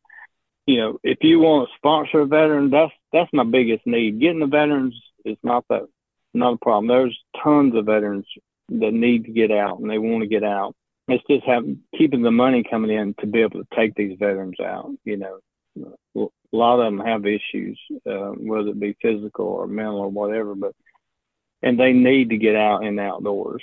[0.66, 4.18] you know, if you want to sponsor a veteran, that's that's my biggest need.
[4.18, 4.94] Getting the veterans
[5.26, 5.88] is not that
[6.36, 6.86] not a problem.
[6.86, 8.26] There's tons of veterans
[8.68, 10.74] that need to get out and they want to get out.
[11.08, 14.58] It's just having keeping the money coming in to be able to take these veterans
[14.60, 14.90] out.
[15.04, 15.38] You know,
[16.16, 20.54] a lot of them have issues, uh, whether it be physical or mental or whatever,
[20.54, 20.74] but
[21.62, 23.62] and they need to get out and outdoors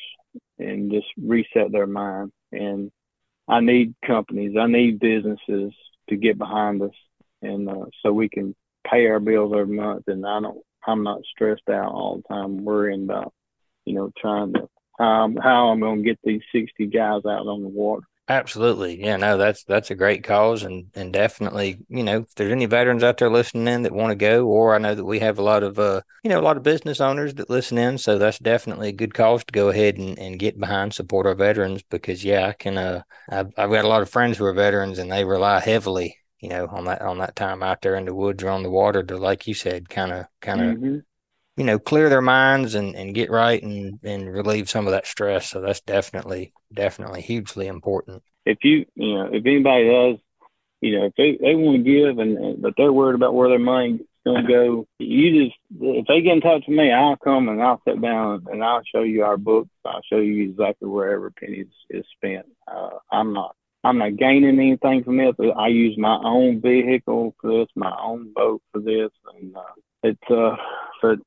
[0.58, 2.32] and just reset their mind.
[2.52, 2.92] And
[3.48, 5.74] I need companies, I need businesses
[6.10, 6.96] to get behind us,
[7.42, 8.56] and uh, so we can
[8.90, 10.04] pay our bills every month.
[10.08, 13.34] And I don't, I'm not stressed out all the time worrying about,
[13.86, 17.62] you know, trying to um, how I'm going to get these 60 guys out on
[17.62, 18.04] the water.
[18.30, 19.04] Absolutely.
[19.04, 22.66] Yeah, no, that's that's a great cause and and definitely, you know, if there's any
[22.66, 25.40] veterans out there listening in that want to go, or I know that we have
[25.40, 27.98] a lot of uh, you know, a lot of business owners that listen in.
[27.98, 31.36] So that's definitely a good cause to go ahead and, and get behind, support our
[31.36, 34.54] veterans because yeah, I can uh I've I've got a lot of friends who are
[34.54, 38.06] veterans and they rely heavily, you know, on that on that time out there in
[38.06, 41.00] the woods or on the water to like you said, kind of kind of mm-hmm
[41.56, 45.06] you know, clear their minds and, and get right and, and relieve some of that
[45.06, 45.50] stress.
[45.50, 48.24] So that's definitely, definitely hugely important.
[48.46, 50.18] If you, you know, if anybody does,
[50.82, 53.50] you know, if they, they want to give and, and but they're worried about where
[53.50, 57.18] their money going to go, you just, if they get in touch with me, I'll
[57.18, 59.70] come and I'll sit down and I'll show you our books.
[59.86, 62.48] I'll show you exactly where every penny is, is spent.
[62.68, 65.36] Uh, I'm not, I'm not gaining anything from this.
[65.56, 69.62] I use my own vehicle for this, my own boat for this, and uh,
[70.04, 70.56] it's uh,
[71.02, 71.20] but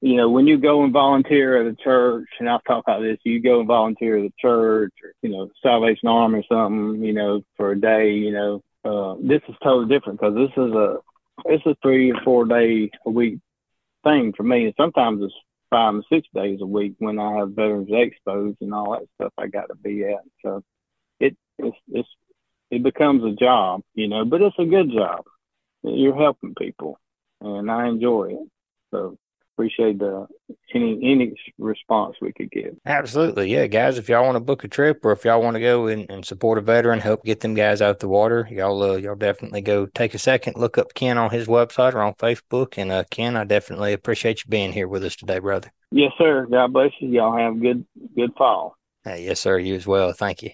[0.00, 3.18] you know, when you go and volunteer at a church, and I'll talk about this,
[3.22, 7.12] you go and volunteer at a church or, you know, Salvation Army or something, you
[7.12, 10.96] know, for a day, you know, uh, this is totally different because this is a,
[11.46, 13.40] it's a three or four day a week
[14.02, 14.64] thing for me.
[14.64, 15.34] And sometimes it's
[15.68, 19.32] five and six days a week when I have veterans expos and all that stuff
[19.36, 20.24] I got to be at.
[20.42, 20.62] So
[21.20, 22.08] it, it's, it's,
[22.70, 25.24] it becomes a job, you know, but it's a good job.
[25.82, 26.98] You're helping people
[27.42, 28.48] and I enjoy it.
[28.92, 29.18] So
[29.60, 30.26] appreciate the
[30.74, 32.76] any any response we could give.
[32.86, 33.98] Absolutely, yeah, guys.
[33.98, 36.24] If y'all want to book a trip, or if y'all want to go and, and
[36.24, 39.86] support a veteran, help get them guys out the water, y'all uh, y'all definitely go
[39.86, 42.78] take a second, look up Ken on his website or on Facebook.
[42.78, 45.70] And uh, Ken, I definitely appreciate you being here with us today, brother.
[45.90, 46.46] Yes, sir.
[46.50, 47.08] God bless you.
[47.08, 47.84] Y'all have good
[48.16, 48.76] good fall.
[49.04, 49.58] Hey, yes, sir.
[49.58, 50.12] You as well.
[50.12, 50.50] Thank you.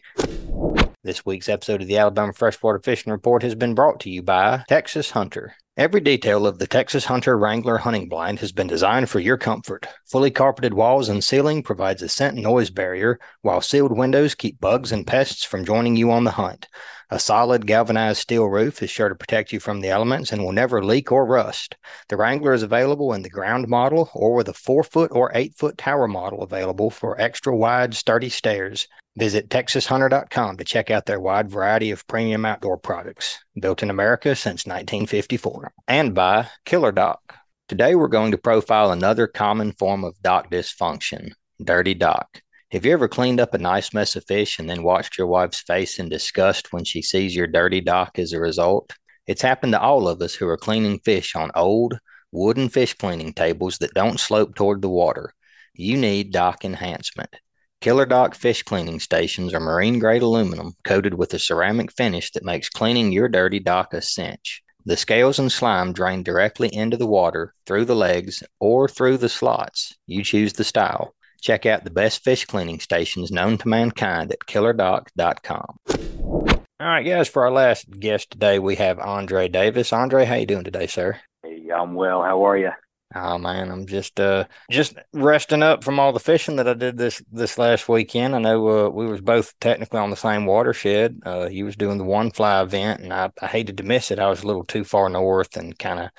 [1.06, 4.64] This week's episode of the Alabama Freshwater Fishing Report has been brought to you by
[4.66, 5.54] Texas Hunter.
[5.76, 9.86] Every detail of the Texas Hunter Wrangler hunting blind has been designed for your comfort.
[10.10, 14.60] Fully carpeted walls and ceiling provides a scent and noise barrier, while sealed windows keep
[14.60, 16.66] bugs and pests from joining you on the hunt.
[17.08, 20.50] A solid galvanized steel roof is sure to protect you from the elements and will
[20.50, 21.76] never leak or rust.
[22.08, 25.54] The Wrangler is available in the ground model or with a 4 foot or 8
[25.54, 28.88] foot tower model available for extra wide, sturdy stairs.
[29.16, 34.34] Visit TexasHunter.com to check out their wide variety of premium outdoor products, built in America
[34.34, 35.72] since 1954.
[35.86, 37.36] And by Killer Dock.
[37.68, 41.30] Today we're going to profile another common form of dock dysfunction
[41.62, 42.42] dirty dock.
[42.72, 45.60] Have you ever cleaned up a nice mess of fish and then watched your wife's
[45.60, 48.92] face in disgust when she sees your dirty dock as a result?
[49.28, 52.00] It's happened to all of us who are cleaning fish on old,
[52.32, 55.32] wooden fish cleaning tables that don't slope toward the water.
[55.74, 57.36] You need dock enhancement.
[57.80, 62.44] Killer Dock fish cleaning stations are marine grade aluminum coated with a ceramic finish that
[62.44, 64.64] makes cleaning your dirty dock a cinch.
[64.84, 69.28] The scales and slime drain directly into the water through the legs or through the
[69.28, 69.94] slots.
[70.08, 71.14] You choose the style.
[71.46, 75.78] Check out the best fish cleaning stations known to mankind at killerdock.com.
[75.88, 79.92] All right, guys, for our last guest today, we have Andre Davis.
[79.92, 81.20] Andre, how you doing today, sir?
[81.44, 82.20] Hey, I'm well.
[82.24, 82.72] How are you?
[83.14, 86.98] Oh man, I'm just uh just resting up from all the fishing that I did
[86.98, 88.34] this this last weekend.
[88.34, 91.20] I know uh, we was both technically on the same watershed.
[91.24, 94.18] Uh, he was doing the one fly event, and I, I hated to miss it.
[94.18, 96.10] I was a little too far north and kind of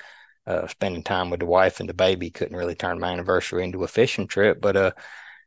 [0.48, 2.30] uh, spending time with the wife and the baby.
[2.30, 4.92] Couldn't really turn my anniversary into a fishing trip, but uh,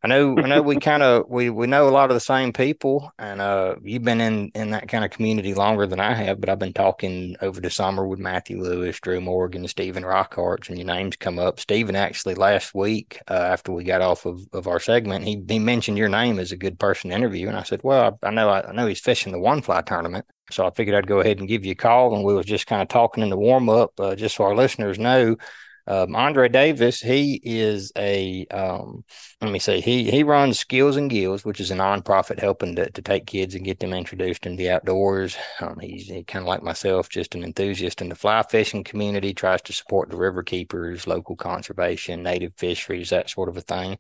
[0.04, 2.54] I know, I know we kind of we we know a lot of the same
[2.54, 6.40] people, and uh, you've been in in that kind of community longer than I have.
[6.40, 10.78] But I've been talking over the summer with Matthew Lewis, Drew Morgan, Stephen Rockhart, and
[10.78, 11.60] your names come up.
[11.60, 15.60] Stephen actually last week uh, after we got off of, of our segment, he he
[15.60, 18.32] mentioned your name as a good person to interview, and I said, well, I, I
[18.32, 21.20] know I, I know he's fishing the one fly tournament, so I figured I'd go
[21.20, 23.38] ahead and give you a call, and we was just kind of talking in the
[23.38, 25.38] warm up, uh, just so our listeners know
[25.88, 29.04] um, Andre Davis, he is a um,
[29.42, 32.90] let me say he he runs Skills and Gills, which is a nonprofit helping to,
[32.92, 35.36] to take kids and get them introduced into the outdoors.
[35.60, 39.34] Um, he's he kind of like myself, just an enthusiast in the fly fishing community.
[39.34, 43.98] Tries to support the river keepers, local conservation, native fisheries, that sort of a thing.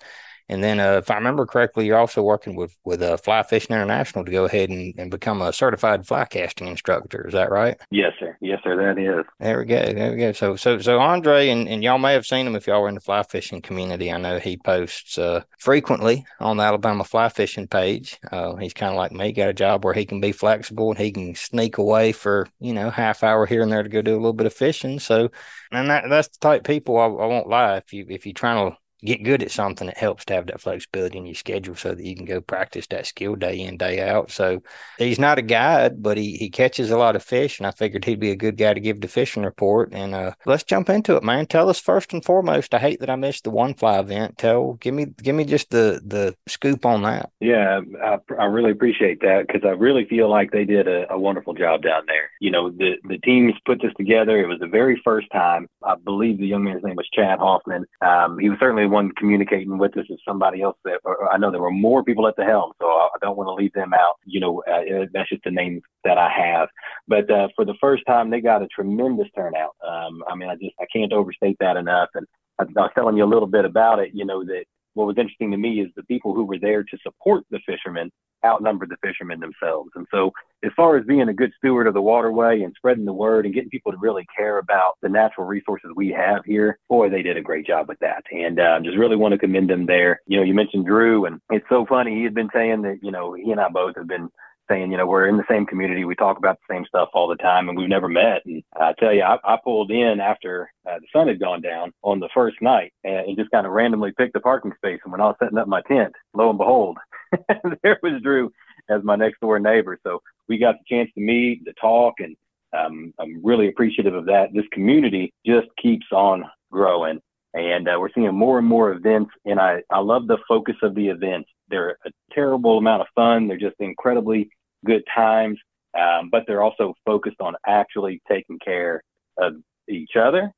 [0.51, 3.73] And then, uh, if I remember correctly, you're also working with with uh, Fly Fishing
[3.73, 7.25] International to go ahead and, and become a certified fly casting instructor.
[7.25, 7.79] Is that right?
[7.89, 8.35] Yes, sir.
[8.41, 8.75] Yes, sir.
[8.75, 9.25] That is.
[9.39, 9.93] There we go.
[9.93, 10.33] There we go.
[10.33, 12.95] So, so, so Andre, and, and y'all may have seen him if y'all were in
[12.95, 14.11] the fly fishing community.
[14.11, 18.19] I know he posts uh, frequently on the Alabama fly fishing page.
[18.29, 20.99] Uh, he's kind of like me, got a job where he can be flexible and
[20.99, 24.15] he can sneak away for you know half hour here and there to go do
[24.15, 24.99] a little bit of fishing.
[24.99, 25.31] So,
[25.71, 27.77] and that that's the type people I, I won't lie.
[27.77, 30.61] If you if you're trying to get good at something, it helps to have that
[30.61, 34.07] flexibility in your schedule so that you can go practice that skill day in, day
[34.07, 34.31] out.
[34.31, 34.61] So
[34.97, 38.05] he's not a guide, but he, he catches a lot of fish, and I figured
[38.05, 39.93] he'd be a good guy to give the fishing report.
[39.93, 41.45] And uh, let's jump into it, man.
[41.45, 42.73] Tell us first and foremost.
[42.73, 44.37] I hate that I missed the one fly event.
[44.37, 47.29] Tell give me give me just the the scoop on that.
[47.39, 51.19] Yeah, I, I really appreciate that because I really feel like they did a, a
[51.19, 52.29] wonderful job down there.
[52.39, 54.39] You know, the the teams put this together.
[54.39, 55.67] It was the very first time.
[55.83, 57.85] I believe the young man's name was Chad Hoffman.
[58.01, 60.99] Um, he was certainly one communicating with us is somebody else that
[61.31, 63.73] I know there were more people at the helm, so I don't want to leave
[63.73, 64.15] them out.
[64.25, 66.69] You know, uh, that's just the name that I have.
[67.07, 69.75] But uh, for the first time, they got a tremendous turnout.
[69.85, 72.09] Um, I mean, I just I can't overstate that enough.
[72.15, 72.27] And
[72.59, 74.11] I, I was telling you a little bit about it.
[74.13, 76.97] You know that what was interesting to me is the people who were there to
[77.03, 78.11] support the fishermen
[78.45, 79.91] outnumbered the fishermen themselves.
[79.95, 80.31] And so,
[80.63, 83.53] as far as being a good steward of the waterway and spreading the word and
[83.53, 87.37] getting people to really care about the natural resources we have here, boy, they did
[87.37, 88.23] a great job with that.
[88.31, 90.21] And uh, just really want to commend them there.
[90.27, 92.15] You know, you mentioned Drew, and it's so funny.
[92.15, 94.29] He had been saying that, you know, he and I both have been
[94.69, 96.05] saying, you know, we're in the same community.
[96.05, 98.45] We talk about the same stuff all the time, and we've never met.
[98.45, 101.93] And I tell you, I, I pulled in after uh, the sun had gone down
[102.03, 104.99] on the first night and, and just kind of randomly picked a parking space.
[105.03, 106.97] And when I was setting up my tent, lo and behold,
[107.83, 108.51] there was Drew
[108.89, 109.97] as my next door neighbor.
[110.03, 112.35] So we got the chance to meet, to talk, and
[112.73, 114.53] um, I'm really appreciative of that.
[114.53, 117.19] This community just keeps on growing.
[117.53, 120.95] And uh, we're seeing more and more events, and I, I love the focus of
[120.95, 121.49] the events.
[121.71, 123.47] They're a terrible amount of fun.
[123.47, 124.49] They're just incredibly
[124.85, 125.57] good times,
[125.99, 129.01] um, but they're also focused on actually taking care
[129.37, 129.55] of
[129.87, 130.51] each other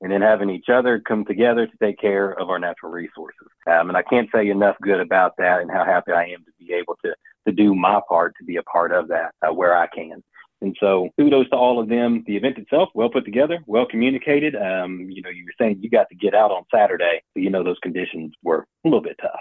[0.00, 3.48] and then having each other come together to take care of our natural resources.
[3.66, 6.52] Um, and I can't say enough good about that and how happy I am to
[6.58, 7.14] be able to,
[7.46, 10.22] to do my part to be a part of that uh, where I can.
[10.62, 12.22] And so kudos to all of them.
[12.26, 14.54] The event itself, well put together, well communicated.
[14.56, 17.22] Um, you know, you were saying you got to get out on Saturday.
[17.34, 19.40] So, you know, those conditions were a little bit tough.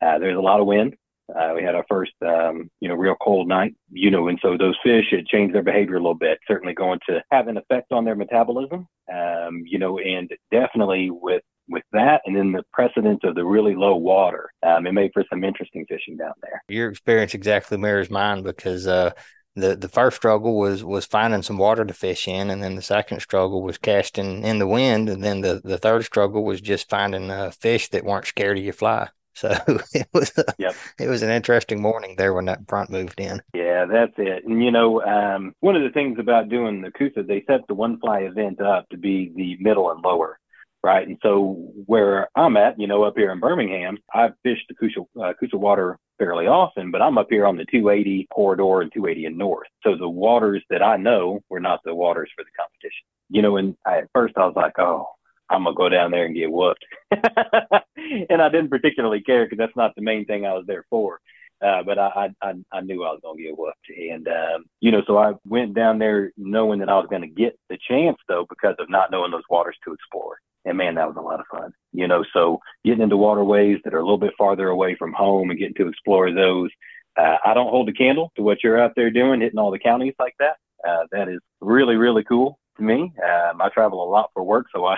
[0.00, 0.94] Uh, there's a lot of wind.
[1.34, 4.56] Uh, we had our first, um, you know, real cold night, you know, and so
[4.56, 7.92] those fish had changed their behavior a little bit, certainly going to have an effect
[7.92, 13.20] on their metabolism, um, you know, and definitely with with that and then the precedence
[13.24, 16.62] of the really low water, um, it made for some interesting fishing down there.
[16.68, 19.10] Your experience exactly mirrors mine because uh,
[19.54, 22.82] the the first struggle was was finding some water to fish in, and then the
[22.82, 26.88] second struggle was casting in the wind, and then the the third struggle was just
[26.88, 29.08] finding uh, fish that weren't scared of your fly.
[29.38, 29.50] So
[29.94, 30.74] it was a, yep.
[30.98, 33.40] it was an interesting morning there when that front moved in.
[33.54, 34.44] Yeah, that's it.
[34.44, 37.74] And you know, um, one of the things about doing the Coosa, they set the
[37.74, 40.38] one fly event up to be the middle and lower,
[40.82, 41.06] right?
[41.06, 45.02] And so where I'm at, you know, up here in Birmingham, I've fished the Coosa,
[45.22, 49.26] uh, Coosa water fairly often, but I'm up here on the 280 corridor and 280
[49.26, 49.68] and north.
[49.84, 53.06] So the waters that I know were not the waters for the competition.
[53.30, 55.06] You know, and I, at first I was like, oh,
[55.50, 56.84] I'm gonna go down there and get whooped.
[57.10, 61.20] and I didn't particularly care because that's not the main thing I was there for.
[61.64, 65.02] Uh, but I, I, I knew I was gonna get whooped, and um, you know,
[65.06, 68.76] so I went down there knowing that I was gonna get the chance though because
[68.78, 70.38] of not knowing those waters to explore.
[70.64, 71.72] And man, that was a lot of fun.
[71.92, 75.50] You know, so getting into waterways that are a little bit farther away from home
[75.50, 76.70] and getting to explore those.
[77.16, 79.80] Uh, I don't hold a candle to what you're out there doing, hitting all the
[79.80, 80.56] counties like that.
[80.86, 83.12] Uh, that is really, really cool to me.
[83.24, 84.96] Um, I travel a lot for work, so I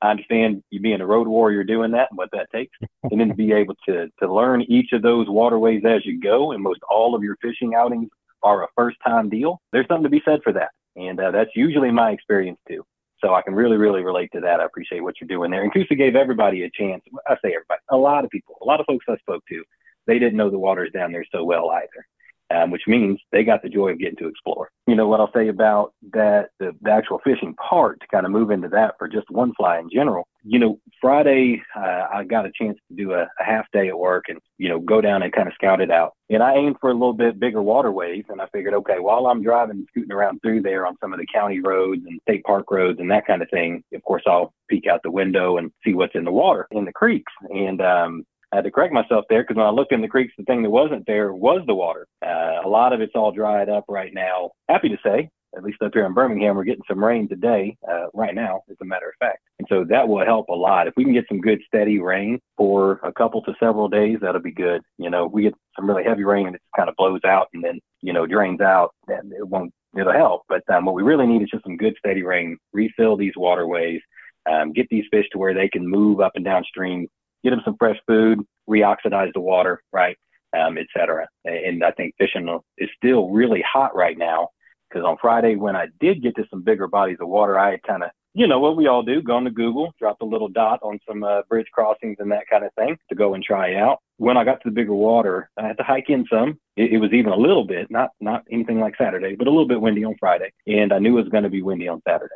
[0.00, 3.28] I understand you being a road warrior doing that and what that takes, and then
[3.28, 6.52] to be able to to learn each of those waterways as you go.
[6.52, 8.08] And most all of your fishing outings
[8.42, 9.60] are a first time deal.
[9.72, 12.84] There's something to be said for that, and uh, that's usually my experience too.
[13.20, 14.60] So I can really, really relate to that.
[14.60, 15.64] I appreciate what you're doing there.
[15.64, 17.02] And Coosa gave everybody a chance.
[17.26, 19.64] I say everybody, a lot of people, a lot of folks I spoke to,
[20.06, 22.06] they didn't know the waters down there so well either
[22.54, 24.70] um, which means they got the joy of getting to explore.
[24.86, 28.32] You know what I'll say about that, the, the actual fishing part to kind of
[28.32, 30.26] move into that for just one fly in general.
[30.44, 33.98] You know, Friday, uh, I got a chance to do a, a half day at
[33.98, 36.14] work and, you know, go down and kind of scout it out.
[36.30, 38.24] And I aimed for a little bit bigger waterways.
[38.28, 41.26] And I figured, okay, while I'm driving, scooting around through there on some of the
[41.32, 44.86] county roads and state park roads and that kind of thing, of course, I'll peek
[44.86, 47.32] out the window and see what's in the water in the creeks.
[47.50, 50.32] And, um, I had to correct myself there because when I looked in the creeks,
[50.38, 52.06] the thing that wasn't there was the water.
[52.24, 54.50] Uh, a lot of it's all dried up right now.
[54.68, 58.06] Happy to say, at least up here in Birmingham, we're getting some rain today, uh,
[58.14, 59.40] right now, as a matter of fact.
[59.58, 60.86] And so that will help a lot.
[60.86, 64.40] If we can get some good steady rain for a couple to several days, that'll
[64.40, 64.82] be good.
[64.96, 67.62] You know, we get some really heavy rain and it kind of blows out and
[67.62, 70.42] then, you know, drains out, then it won't, it'll help.
[70.48, 74.00] But um, what we really need is just some good steady rain, refill these waterways,
[74.50, 77.08] um, get these fish to where they can move up and downstream
[77.42, 80.16] get them some fresh food, reoxidize the water, right,
[80.58, 81.26] um, et cetera.
[81.44, 84.48] And I think fishing is still really hot right now
[84.88, 88.02] because on Friday when I did get to some bigger bodies of water, I kind
[88.02, 91.00] of you know what we all do: go to Google, drop a little dot on
[91.08, 93.98] some uh, bridge crossings and that kind of thing to go and try out.
[94.18, 96.58] When I got to the bigger water, I had to hike in some.
[96.76, 99.66] It, it was even a little bit, not not anything like Saturday, but a little
[99.66, 102.34] bit windy on Friday, and I knew it was going to be windy on Saturday.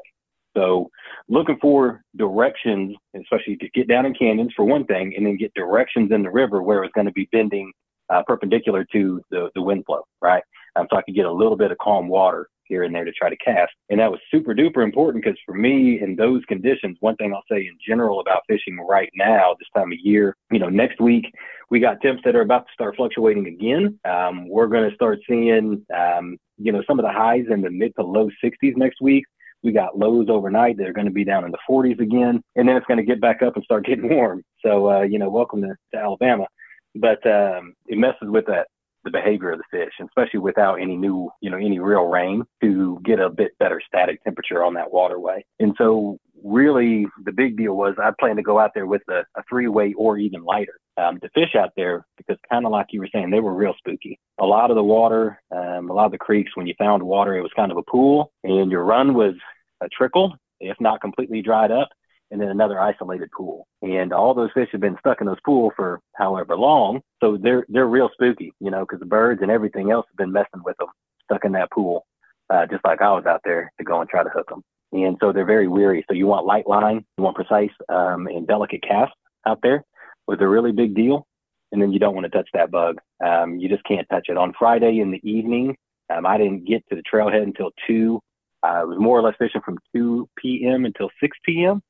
[0.57, 0.91] So
[1.29, 5.55] looking for directions, especially to get down in canyons for one thing, and then get
[5.55, 7.73] directions in the river where it's going to be bending
[8.11, 10.43] uh, perpendicular to the, the wind flow, right?
[10.77, 13.13] Um, so I could get a little bit of calm water here and there to
[13.13, 13.73] try to cast.
[13.91, 17.43] And that was super duper important because for me in those conditions, one thing I'll
[17.51, 21.27] say in general about fishing right now, this time of year, you know, next week
[21.71, 23.99] we got temps that are about to start fluctuating again.
[24.05, 27.71] Um, we're going to start seeing, um, you know, some of the highs in the
[27.71, 29.25] mid to low 60s next week.
[29.63, 32.69] We got lows overnight that are going to be down in the 40s again, and
[32.69, 34.43] then it's going to get back up and start getting warm.
[34.65, 36.47] So, uh, you know, welcome to, to Alabama.
[36.95, 38.67] But um, it messes with that
[39.05, 43.01] the behavior of the fish, especially without any new, you know, any real rain to
[43.05, 45.45] get a bit better static temperature on that waterway.
[45.59, 49.21] And so really the big deal was I planned to go out there with a,
[49.37, 52.87] a three way or even lighter um, to fish out there because kind of like
[52.91, 54.19] you were saying, they were real spooky.
[54.41, 57.37] A lot of the water, um, a lot of the creeks, when you found water,
[57.37, 59.35] it was kind of a pool and your run was
[59.81, 61.89] a trickle, if not completely dried up
[62.33, 63.67] and then another isolated pool.
[63.83, 67.03] And all those fish have been stuck in those pools for however long.
[67.23, 70.33] So they're they're real spooky, you know, because the birds and everything else have been
[70.33, 70.89] messing with them,
[71.25, 72.07] stuck in that pool,
[72.49, 74.63] uh, just like I was out there to go and try to hook them.
[74.93, 76.05] And so they're very weary.
[76.09, 79.13] So you want light line, you want precise um, and delicate cast
[79.47, 79.85] out there
[80.27, 81.27] was a really big deal.
[81.73, 82.99] And then you don't want to touch that bug.
[83.25, 84.37] Um, you just can't touch it.
[84.37, 85.77] On Friday in the evening,
[86.11, 88.21] um, I didn't get to the trailhead until 2.
[88.63, 90.85] Uh, I was more or less fishing from 2 p.m.
[90.85, 91.83] until 6 p.m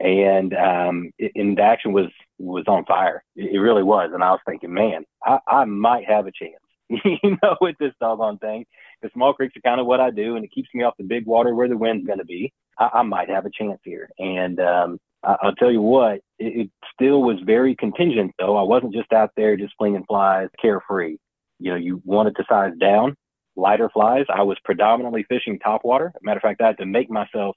[0.00, 2.06] and um, it, and the action was
[2.38, 3.24] was on fire.
[3.34, 6.62] It, it, really was, and I was thinking, man, I, I might have a chance,
[7.04, 8.64] you know, with this doggone thing.
[9.02, 11.04] The small creeks are kind of what I do, and it keeps me off the
[11.04, 12.52] big water where the wind's going to be.
[12.78, 16.66] I, I, might have a chance here, and um, I, will tell you what, it,
[16.66, 18.56] it still was very contingent, though.
[18.56, 21.16] I wasn't just out there just flinging flies, carefree.
[21.58, 23.16] You know, you wanted to size down
[23.58, 24.24] lighter flies.
[24.32, 26.12] I was predominantly fishing top water.
[26.22, 27.56] Matter of fact, I had to make myself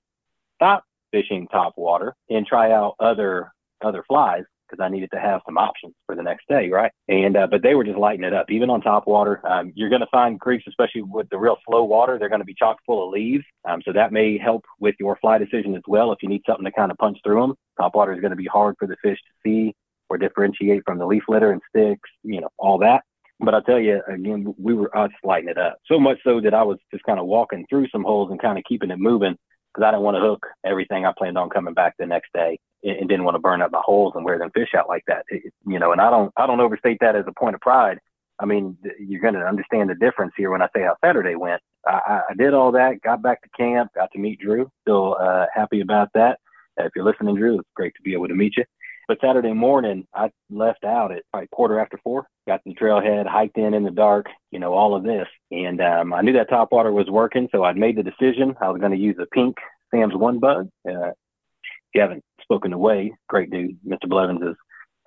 [0.56, 3.52] stop fishing top water and try out other
[3.84, 6.92] other flies because I needed to have some options for the next day, right?
[7.08, 9.46] And uh, but they were just lighting it up, even on top water.
[9.46, 12.46] Um, you're going to find creeks, especially with the real slow water, they're going to
[12.46, 13.44] be chock full of leaves.
[13.68, 16.12] Um, so that may help with your fly decision as well.
[16.12, 18.38] If you need something to kind of punch through them, top water is going to
[18.38, 19.76] be hard for the fish to see
[20.10, 23.04] or differentiate from the leaf litter and sticks, you know, all that.
[23.40, 26.54] But I'll tell you again, we were us lighting it up so much so that
[26.54, 29.36] I was just kind of walking through some holes and kind of keeping it moving
[29.74, 32.60] because I didn't want to hook everything I planned on coming back the next day
[32.84, 35.26] and, didn't want to burn up my holes and wear them fish out like that.
[35.32, 38.00] You know, and I don't I don't overstate that as a point of pride.
[38.40, 41.62] I mean, you're going to understand the difference here when I say how Saturday went.
[41.86, 44.72] I, I did all that, got back to camp, got to meet Drew.
[44.82, 46.40] Still uh, happy about that.
[46.80, 48.66] Uh, if you're listening, Drew, it's great to be able to meet you.
[49.08, 53.28] But Saturday morning, I left out at probably quarter after four, got to the trailhead,
[53.28, 55.28] hiked in in the dark, you know, all of this.
[55.52, 58.56] And um, I knew that top water was working, so I'd made the decision.
[58.62, 59.58] I was going to use a pink
[59.94, 60.70] Sam's One Bug.
[60.88, 64.10] Uh, if you haven't spoken to Wade, great dude, Mr.
[64.10, 64.56] Blevins is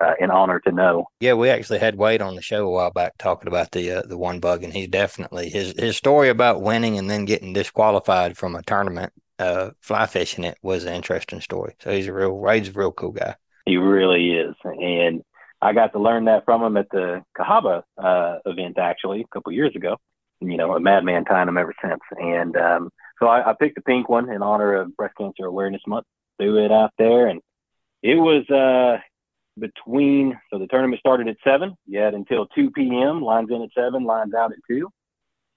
[0.03, 1.05] uh, an honor to know.
[1.19, 4.01] Yeah, we actually had Wade on the show a while back talking about the uh,
[4.01, 8.35] the one bug, and he definitely his his story about winning and then getting disqualified
[8.35, 11.75] from a tournament uh, fly fishing it was an interesting story.
[11.79, 13.35] So he's a real Wade's a real cool guy.
[13.65, 14.55] He really is.
[14.63, 15.21] And
[15.61, 19.51] I got to learn that from him at the Cahaba uh, event actually a couple
[19.51, 19.97] years ago.
[20.41, 22.01] You know, a madman tying him ever since.
[22.17, 22.89] And um,
[23.19, 26.05] so I, I picked the pink one in honor of Breast Cancer Awareness Month.
[26.39, 27.41] Threw it out there, and
[28.03, 29.01] it was uh,
[29.59, 30.37] between.
[30.51, 31.75] So the tournament started at seven.
[31.85, 33.21] You had until two p.m.
[33.21, 34.89] Lines in at seven, lines out at two.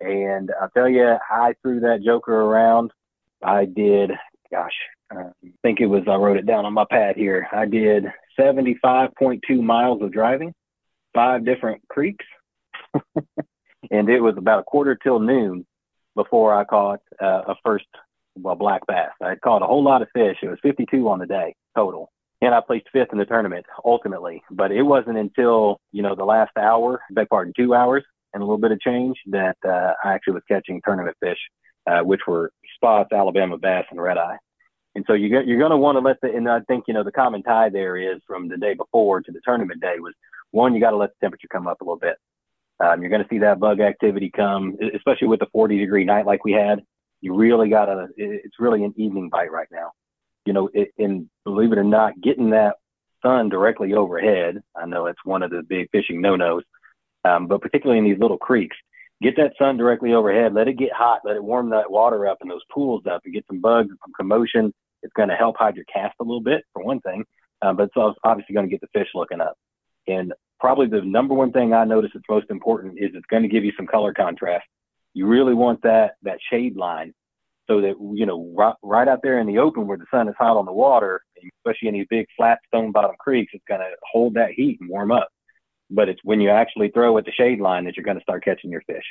[0.01, 2.93] And I'll tell you, I threw that joker around.
[3.43, 4.12] I did,
[4.51, 4.72] gosh,
[5.11, 5.31] I
[5.62, 7.49] think it was, I wrote it down on my pad here.
[7.53, 8.05] I did
[8.39, 10.55] 75.2 miles of driving,
[11.14, 12.24] five different creeks.
[13.14, 15.66] and it was about a quarter till noon
[16.14, 17.87] before I caught uh, a first,
[18.43, 19.11] well, black bass.
[19.22, 20.39] I had caught a whole lot of fish.
[20.43, 22.11] It was 52 on the day total.
[22.41, 24.43] And I placed fifth in the tournament ultimately.
[24.51, 28.47] But it wasn't until, you know, the last hour, beg pardon, two hours and a
[28.47, 31.39] little bit of change that uh, I actually was catching tournament fish,
[31.91, 34.36] uh, which were spots, Alabama bass, and red eye.
[34.95, 37.05] And so you you're going to want to let the, and I think, you know,
[37.05, 40.14] the common tie there is from the day before to the tournament day was
[40.51, 42.16] one, you got to let the temperature come up a little bit.
[42.80, 46.26] Um, you're going to see that bug activity come, especially with the 40 degree night
[46.26, 46.80] like we had.
[47.21, 49.93] You really got to, it's really an evening bite right now.
[50.45, 52.77] You know, it, and believe it or not, getting that
[53.23, 56.62] sun directly overhead, I know it's one of the big fishing no nos,
[57.25, 58.77] um, but particularly in these little creeks,
[59.21, 62.39] get that sun directly overhead, let it get hot, let it warm that water up
[62.41, 65.77] and those pools up and get some bugs, some commotion, It's going to help hide
[65.77, 67.25] your cast a little bit for one thing,
[67.62, 69.57] um, but it's obviously going to get the fish looking up.
[70.07, 73.49] And probably the number one thing I notice that's most important is it's going to
[73.49, 74.66] give you some color contrast.
[75.14, 77.12] You really want that that shade line
[77.68, 80.34] so that you know right, right out there in the open where the sun is
[80.38, 81.20] hot on the water,
[81.59, 84.88] especially in these big flat stone bottom creeks, it's going to hold that heat and
[84.88, 85.28] warm up.
[85.90, 88.44] But it's when you actually throw at the shade line that you're going to start
[88.44, 89.04] catching your fish.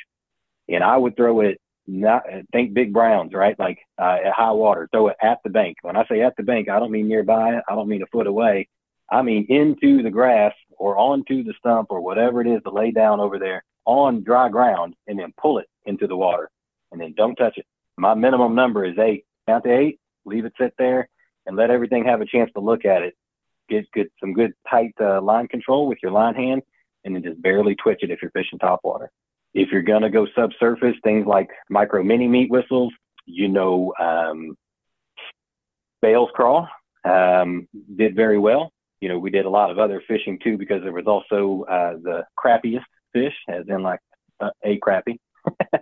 [0.69, 3.57] And I would throw it not think big browns, right?
[3.57, 5.77] Like uh, at high water, throw it at the bank.
[5.81, 7.61] When I say at the bank, I don't mean nearby.
[7.67, 8.67] I don't mean a foot away.
[9.09, 12.91] I mean into the grass or onto the stump or whatever it is to lay
[12.91, 16.49] down over there on dry ground and then pull it into the water
[16.91, 17.65] and then don't touch it.
[17.97, 19.25] My minimum number is eight.
[19.47, 21.09] Count to eight, leave it sit there
[21.45, 23.15] and let everything have a chance to look at it.
[23.69, 23.87] Get
[24.19, 26.61] some good tight uh, line control with your line hand
[27.03, 29.09] and then just barely twitch it if you're fishing top water.
[29.53, 32.93] If you're to go subsurface, things like micro mini meat whistles,
[33.25, 34.55] you know, um,
[36.01, 36.67] Bales crawl
[37.03, 38.71] um, did very well.
[39.01, 41.93] You know, we did a lot of other fishing too because there was also uh,
[42.03, 43.99] the crappiest fish, as in like
[44.39, 45.17] uh, a crappie,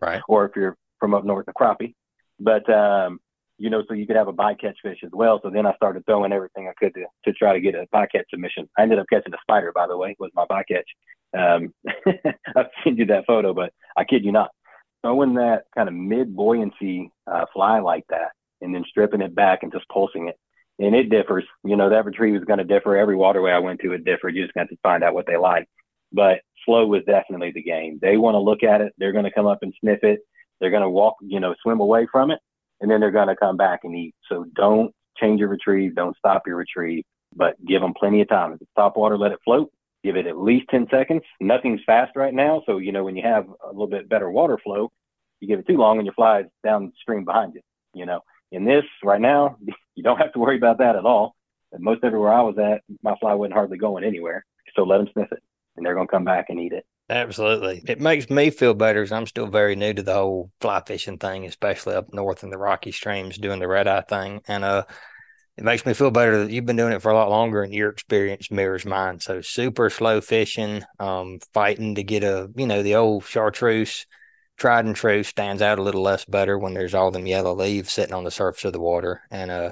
[0.01, 0.22] right?
[0.28, 1.95] or if you're from up north, a crappie.
[2.39, 3.20] But um,
[3.57, 5.39] you know, so you could have a bycatch fish as well.
[5.41, 8.26] So then I started throwing everything I could to, to try to get a bycatch
[8.30, 8.70] submission.
[8.78, 10.84] I ended up catching a spider, by the way, was my bycatch.
[11.38, 11.74] Um,
[12.55, 14.51] I'll send you that photo, but I kid you not.
[15.01, 19.63] Throwing that kind of mid buoyancy uh, fly like that and then stripping it back
[19.63, 20.38] and just pulsing it.
[20.80, 21.45] And it differs.
[21.63, 22.97] You know, that retrieve is going to differ.
[22.97, 24.36] Every waterway I went to, it differed.
[24.36, 25.68] You just got to find out what they like.
[26.11, 27.99] But flow was definitely the game.
[28.01, 28.93] They want to look at it.
[28.97, 30.20] They're going to come up and sniff it.
[30.59, 32.39] They're going to walk, you know, swim away from it
[32.82, 34.16] and then they're going to come back and eat.
[34.30, 35.95] So don't change your retrieve.
[35.95, 37.03] Don't stop your retrieve,
[37.36, 38.53] but give them plenty of time.
[38.53, 39.72] If it's top water, let it float.
[40.03, 41.24] Give it at least 10 seconds.
[41.39, 42.61] Nothing's fast right now.
[42.66, 44.91] So, you know, when you have a little bit better water flow,
[45.39, 47.61] you give it too long and your fly is downstream behind you.
[47.93, 48.20] You know,
[48.51, 49.57] in this right now,
[49.95, 51.36] you don't have to worry about that at all.
[51.72, 54.45] And most everywhere I was at, my fly wasn't hardly going anywhere.
[54.76, 55.41] So let them sniff it
[55.76, 56.86] and they're going to come back and eat it.
[57.10, 57.84] Absolutely.
[57.88, 61.20] It makes me feel better as I'm still very new to the whole fly fishing
[61.20, 64.42] thing, especially up north in the Rocky streams doing the red eye thing.
[64.48, 64.86] And uh
[65.58, 67.74] it makes me feel better that you've been doing it for a lot longer and
[67.74, 69.22] your experience mirrors mine.
[69.22, 74.06] So super slow fishing, um, fighting to get a, you know, the old chartreuse
[74.58, 77.94] tried and true stands out a little less better when there's all them yellow leaves
[77.94, 79.22] sitting on the surface of the water.
[79.32, 79.72] And uh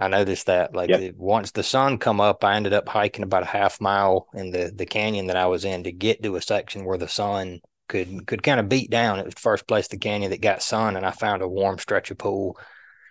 [0.00, 1.14] I noticed that like yep.
[1.16, 4.72] once the sun come up, I ended up hiking about a half mile in the
[4.74, 8.26] the canyon that I was in to get to a section where the sun could
[8.26, 9.18] could kind of beat down.
[9.18, 11.78] It was the first place the canyon that got sun, and I found a warm
[11.78, 12.58] stretch of pool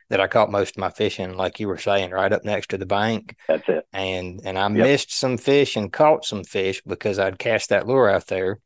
[0.10, 2.80] that I caught most of my fishing, like you were saying, right up next to
[2.80, 3.36] the bank.
[3.48, 3.86] That's it.
[3.94, 4.72] And and I yep.
[4.72, 8.60] missed some fish and caught some fish because I'd cast that lure out there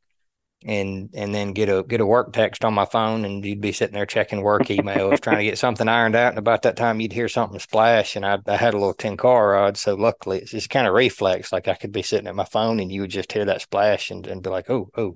[0.66, 3.72] and and then get a get a work text on my phone and you'd be
[3.72, 7.00] sitting there checking work emails trying to get something ironed out and about that time
[7.00, 10.52] you'd hear something splash and I, I had a little tenkara rod so luckily it's
[10.52, 13.12] just kind of reflex like I could be sitting at my phone and you would
[13.12, 15.16] just hear that splash and, and be like oh oh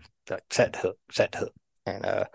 [0.49, 1.53] set hook set hook
[1.85, 2.25] and uh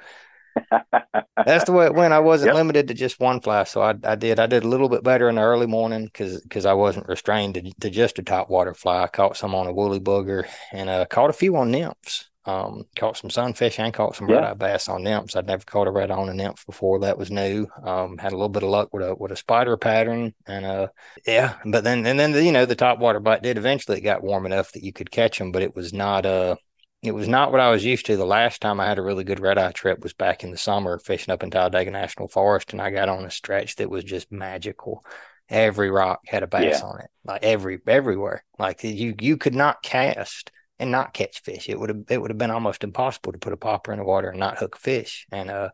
[1.45, 2.13] that's the way it went.
[2.13, 2.57] I wasn't yep.
[2.57, 5.29] limited to just one fly, so I, I did I did a little bit better
[5.29, 8.75] in the early morning because because I wasn't restrained to, to just a top water
[8.75, 9.03] fly.
[9.03, 12.29] I caught some on a woolly booger and uh, caught a few on nymphs.
[12.45, 14.37] Um, caught some sunfish and caught some yeah.
[14.37, 15.37] red eye bass on nymphs.
[15.37, 16.99] I'd never caught a red eye on a nymph before.
[17.01, 17.69] That was new.
[17.85, 20.89] Um, had a little bit of luck with a with a spider pattern, and uh,
[21.25, 21.55] yeah.
[21.65, 24.25] But then and then the, you know the top water bite did eventually it got
[24.25, 26.57] warm enough that you could catch them, but it was not uh
[27.03, 28.17] it was not what I was used to.
[28.17, 30.57] The last time I had a really good red eye trip was back in the
[30.57, 34.05] summer fishing up in Talladega National Forest, and I got on a stretch that was
[34.05, 35.05] just magical.
[35.49, 36.87] Every rock had a bass yeah.
[36.87, 38.45] on it, like every everywhere.
[38.59, 41.69] Like you you could not cast and not catch fish.
[41.69, 44.05] It would have it would have been almost impossible to put a popper in the
[44.05, 45.27] water and not hook fish.
[45.31, 45.71] And uh,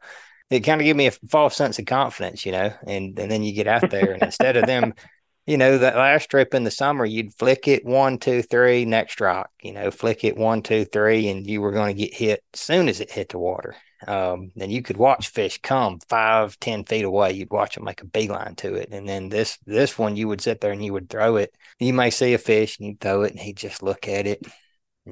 [0.51, 2.73] it kind of gave me a false sense of confidence, you know.
[2.87, 4.95] And and then you get out there, and instead of them,
[5.47, 9.21] you know, that last trip in the summer, you'd flick it one, two, three, next
[9.21, 9.51] rock.
[9.63, 12.61] You know, flick it one, two, three, and you were going to get hit as
[12.61, 13.75] soon as it hit the water.
[14.07, 17.33] Um, then you could watch fish come five, ten feet away.
[17.33, 20.41] You'd watch them make a beeline to it, and then this this one, you would
[20.41, 21.55] sit there and you would throw it.
[21.79, 24.47] You may see a fish, and you'd throw it, and he'd just look at it,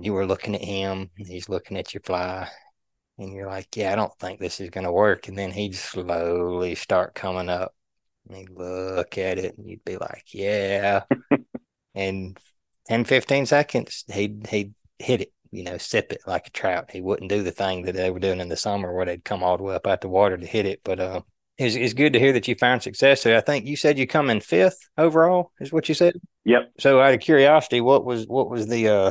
[0.04, 2.48] you were looking at him, he's looking at your fly,
[3.18, 5.28] and you're like, yeah, I don't think this is going to work.
[5.28, 7.74] And then he'd slowly start coming up.
[8.28, 11.02] And he'd look at it, and you'd be like, yeah.
[11.94, 12.36] and
[12.88, 16.90] 10, 15 seconds, he'd, he'd hit it, you know, sip it like a trout.
[16.90, 19.42] He wouldn't do the thing that they were doing in the summer where they'd come
[19.42, 20.80] all the way up out the water to hit it.
[20.84, 21.20] But uh,
[21.56, 23.22] it's, it's good to hear that you found success.
[23.22, 26.14] So I think you said you come in fifth overall, is what you said?
[26.44, 26.72] Yep.
[26.80, 29.10] So out of curiosity, what was what was the uh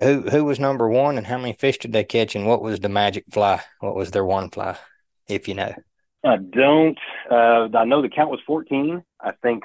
[0.00, 2.80] who who was number one, and how many fish did they catch, and what was
[2.80, 3.60] the magic fly?
[3.80, 4.76] What was their one fly,
[5.28, 5.74] if you know?
[6.24, 6.98] I don't.
[7.30, 9.02] Uh, I know the count was fourteen.
[9.20, 9.64] I think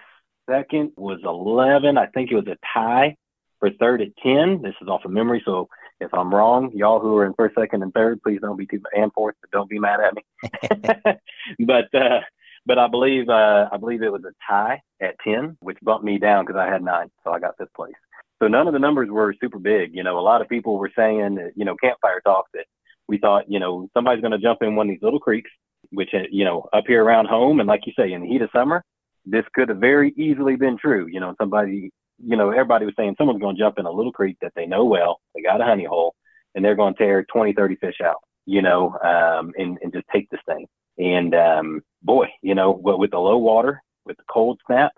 [0.50, 1.98] second was 11.
[1.98, 3.16] I think it was a tie
[3.60, 4.62] for third at 10.
[4.62, 5.70] This is off of memory, so
[6.00, 8.82] if I'm wrong, y'all who are in first, second, and third, please don't be too
[8.96, 11.20] and fourth, but don't be mad at me.
[11.66, 12.20] but uh,
[12.66, 16.18] but I believe uh, I believe it was a tie at 10, which bumped me
[16.18, 17.94] down because I had nine, so I got fifth place.
[18.42, 19.96] So none of the numbers were super big.
[19.96, 22.66] You know, a lot of people were saying, you know, campfire talk that
[23.08, 25.50] we thought, you know, somebody's going to jump in one of these little creeks,
[25.92, 27.60] which, uh, you know, up here around home.
[27.60, 28.84] And like you say, in the heat of summer,
[29.26, 31.08] this could have very easily been true.
[31.10, 31.92] You know, somebody,
[32.24, 34.66] you know, everybody was saying someone's going to jump in a little creek that they
[34.66, 35.20] know well.
[35.34, 36.16] They got a honey hole
[36.54, 40.06] and they're going to tear 20, 30 fish out, you know, um, and, and just
[40.14, 40.68] take this thing.
[40.98, 44.92] And um, boy, you know, with the low water, with the cold snap,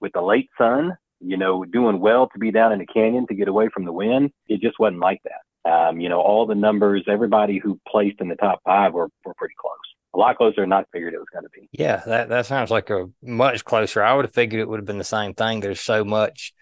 [0.00, 3.34] with the late sun, you know, doing well to be down in the canyon to
[3.34, 5.70] get away from the wind, it just wasn't like that.
[5.70, 9.34] Um, you know, all the numbers, everybody who placed in the top five were, were
[9.34, 9.72] pretty close.
[10.14, 11.68] A lot closer than I figured it was going to be.
[11.72, 14.02] Yeah, that, that sounds like a much closer.
[14.02, 15.60] I would have figured it would have been the same thing.
[15.60, 16.52] There's so much.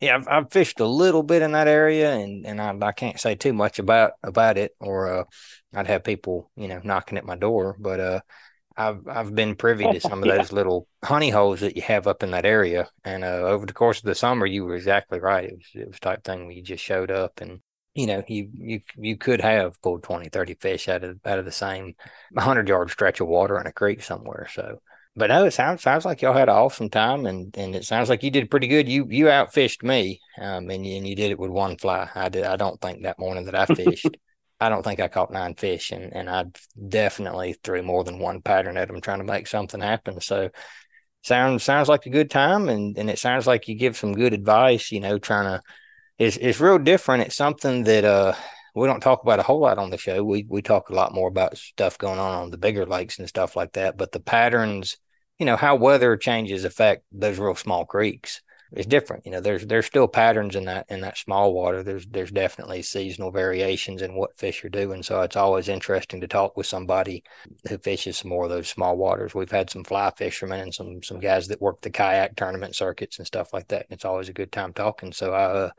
[0.00, 3.18] Yeah, I've, I've fished a little bit in that area, and and I, I can't
[3.18, 5.24] say too much about about it, or uh,
[5.74, 7.76] I'd have people you know knocking at my door.
[7.78, 8.20] But uh,
[8.78, 10.36] I've I've been privy to some of yeah.
[10.36, 13.72] those little honey holes that you have up in that area, and uh, over the
[13.72, 15.44] course of the summer, you were exactly right.
[15.44, 17.60] It was it was type thing where you just showed up, and
[17.94, 21.44] you know you you you could have pulled 20, 30 fish out of out of
[21.44, 21.94] the same
[22.36, 24.46] hundred yard stretch of water in a creek somewhere.
[24.52, 24.80] So,
[25.16, 28.08] but no, it sounds sounds like y'all had an awesome time, and and it sounds
[28.08, 28.88] like you did pretty good.
[28.88, 32.08] You you outfished me, um, and you, and you did it with one fly.
[32.14, 32.44] I did.
[32.44, 34.16] I don't think that morning that I fished.
[34.60, 36.46] I don't think I caught nine fish, and and I
[36.88, 40.20] definitely threw more than one pattern at them trying to make something happen.
[40.20, 40.50] So
[41.22, 44.32] sounds sounds like a good time, and and it sounds like you give some good
[44.32, 44.92] advice.
[44.92, 45.62] You know, trying to
[46.18, 47.24] it's it's real different.
[47.24, 48.34] It's something that uh
[48.74, 50.24] we don't talk about a whole lot on the show.
[50.24, 53.28] We we talk a lot more about stuff going on on the bigger lakes and
[53.28, 53.96] stuff like that.
[53.96, 54.96] But the patterns,
[55.38, 58.42] you know, how weather changes affect those real small creeks
[58.72, 59.24] it's different.
[59.24, 61.82] You know, there's there's still patterns in that in that small water.
[61.82, 65.02] There's there's definitely seasonal variations in what fish are doing.
[65.02, 67.22] So it's always interesting to talk with somebody
[67.68, 69.34] who fishes some more of those small waters.
[69.34, 73.18] We've had some fly fishermen and some some guys that work the kayak tournament circuits
[73.18, 73.86] and stuff like that.
[73.88, 75.12] And it's always a good time talking.
[75.12, 75.70] So I uh,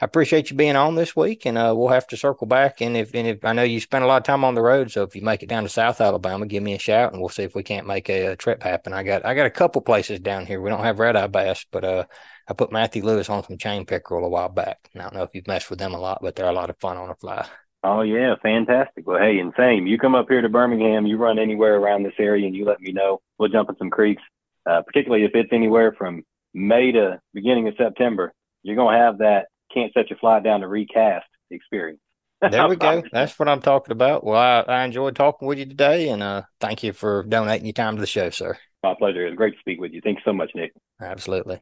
[0.00, 2.80] I appreciate you being on this week, and uh, we'll have to circle back.
[2.80, 4.90] And if and if I know you spent a lot of time on the road,
[4.90, 7.28] so if you make it down to South Alabama, give me a shout, and we'll
[7.28, 8.94] see if we can't make a, a trip happen.
[8.94, 10.60] I got I got a couple places down here.
[10.60, 12.04] We don't have red eye bass, but uh,
[12.48, 14.78] I put Matthew Lewis on some chain pickerel a while back.
[14.94, 16.78] I don't know if you've messed with them a lot, but they're a lot of
[16.78, 17.46] fun on a fly.
[17.84, 19.06] Oh yeah, fantastic.
[19.06, 19.86] Well, hey, and same.
[19.86, 22.80] You come up here to Birmingham, you run anywhere around this area, and you let
[22.80, 23.20] me know.
[23.38, 24.22] We'll jump in some creeks,
[24.64, 26.22] uh, particularly if it's anywhere from
[26.54, 28.32] May to beginning of September.
[28.62, 32.00] You're gonna have that can't set your fly down to recast the experience.
[32.50, 33.02] there we go.
[33.12, 34.24] That's what I'm talking about.
[34.24, 37.74] Well, I, I enjoyed talking with you today, and uh, thank you for donating your
[37.74, 38.56] time to the show, sir.
[38.82, 39.26] My pleasure.
[39.26, 40.00] It was great to speak with you.
[40.00, 40.72] Thanks so much, Nick.
[41.02, 41.60] Absolutely.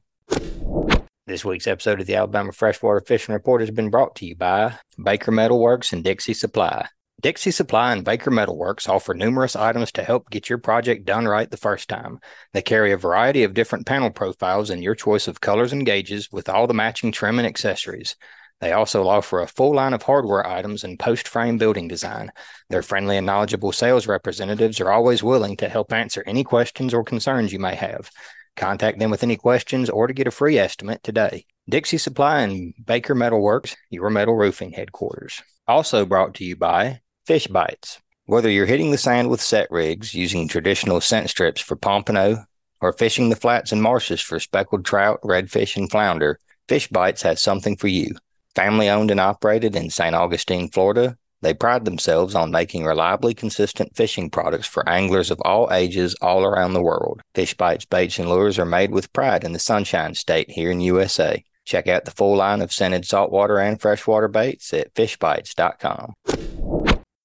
[1.27, 4.75] This week's episode of the Alabama Freshwater Fishing Report has been brought to you by
[5.03, 6.87] Baker Metalworks and Dixie Supply.
[7.21, 11.51] Dixie Supply and Baker Metalworks offer numerous items to help get your project done right
[11.51, 12.21] the first time.
[12.53, 16.31] They carry a variety of different panel profiles and your choice of colors and gauges
[16.31, 18.15] with all the matching trim and accessories.
[18.61, 22.31] They also offer a full line of hardware items and post frame building design.
[22.71, 27.03] Their friendly and knowledgeable sales representatives are always willing to help answer any questions or
[27.03, 28.13] concerns you may have.
[28.55, 31.47] Contact them with any questions or to get a free estimate today.
[31.69, 35.43] Dixie Supply and Baker Metalworks, your metal roofing headquarters.
[35.67, 38.01] Also brought to you by Fish bites.
[38.25, 42.47] Whether you're hitting the sand with set rigs using traditional scent strips for pompano
[42.81, 47.43] or fishing the flats and marshes for speckled trout, redfish, and flounder, Fish Bites has
[47.43, 48.15] something for you.
[48.55, 50.15] Family owned and operated in St.
[50.15, 55.71] Augustine, Florida, they pride themselves on making reliably consistent fishing products for anglers of all
[55.71, 57.21] ages all around the world.
[57.35, 60.81] Fish Bites baits and lures are made with pride in the Sunshine State here in
[60.81, 61.45] USA.
[61.67, 66.15] Check out the full line of scented saltwater and freshwater baits at fishbites.com.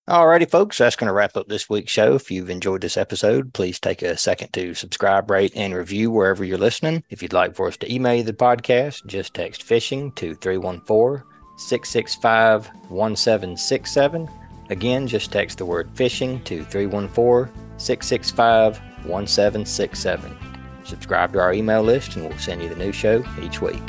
[0.09, 2.15] Alrighty, folks, that's going to wrap up this week's show.
[2.15, 6.43] If you've enjoyed this episode, please take a second to subscribe, rate, and review wherever
[6.43, 7.05] you're listening.
[7.09, 11.25] If you'd like for us to email the podcast, just text fishing to 314
[11.57, 14.29] 665 1767.
[14.69, 20.37] Again, just text the word fishing to 314 665 1767.
[20.83, 23.81] Subscribe to our email list and we'll send you the new show each week.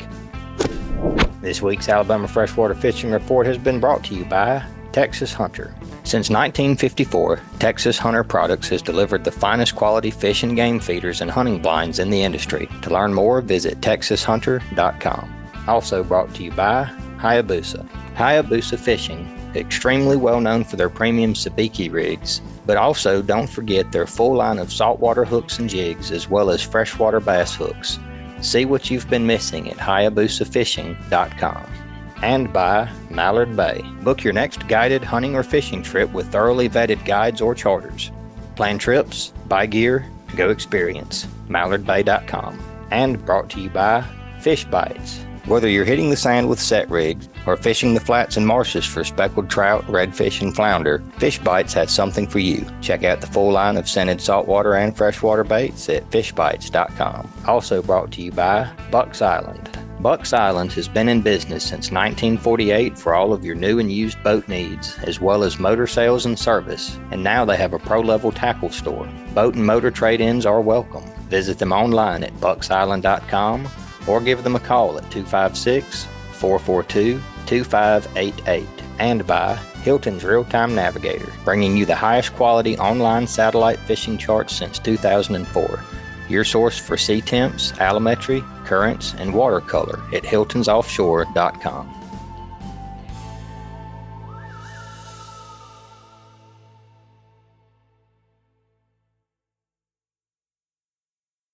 [1.41, 5.75] This week's Alabama Freshwater Fishing Report has been brought to you by Texas Hunter.
[6.05, 11.31] Since 1954, Texas Hunter Products has delivered the finest quality fish and game feeders and
[11.31, 12.69] hunting blinds in the industry.
[12.83, 15.33] To learn more, visit texashunter.com.
[15.67, 16.85] Also brought to you by
[17.17, 17.89] Hayabusa.
[18.13, 24.05] Hayabusa Fishing, extremely well known for their premium sabiki rigs, but also don't forget their
[24.05, 27.97] full line of saltwater hooks and jigs as well as freshwater bass hooks.
[28.41, 31.84] See what you've been missing at hayabusafishing.com.
[32.25, 33.83] And by Mallard Bay.
[34.01, 38.11] Book your next guided hunting or fishing trip with thoroughly vetted guides or charters.
[38.55, 41.27] Plan trips, buy gear, go experience.
[41.49, 42.59] MallardBay.com.
[42.89, 44.03] And brought to you by
[44.39, 45.19] Fish Bites.
[45.45, 49.03] Whether you're hitting the sand with set rigs or fishing the flats and marshes for
[49.03, 52.65] speckled trout, redfish, and flounder, Fish Bites has something for you.
[52.81, 57.31] Check out the full line of scented saltwater and freshwater baits at fishbites.com.
[57.45, 59.84] Also brought to you by Buck's Island.
[60.01, 64.21] Buck's Island has been in business since 1948 for all of your new and used
[64.23, 68.01] boat needs, as well as motor sales and service, and now they have a pro
[68.01, 69.09] level tackle store.
[69.33, 71.03] Boat and motor trade ins are welcome.
[71.29, 73.67] Visit them online at bucksisland.com
[74.07, 78.67] or give them a call at 256 442 2588
[78.99, 84.55] and by Hilton's Real Time Navigator, bringing you the highest quality online satellite fishing charts
[84.55, 85.83] since 2004.
[86.29, 92.04] Your source for sea temps, altimetry, currents, and watercolor at hiltonsoffshore.com.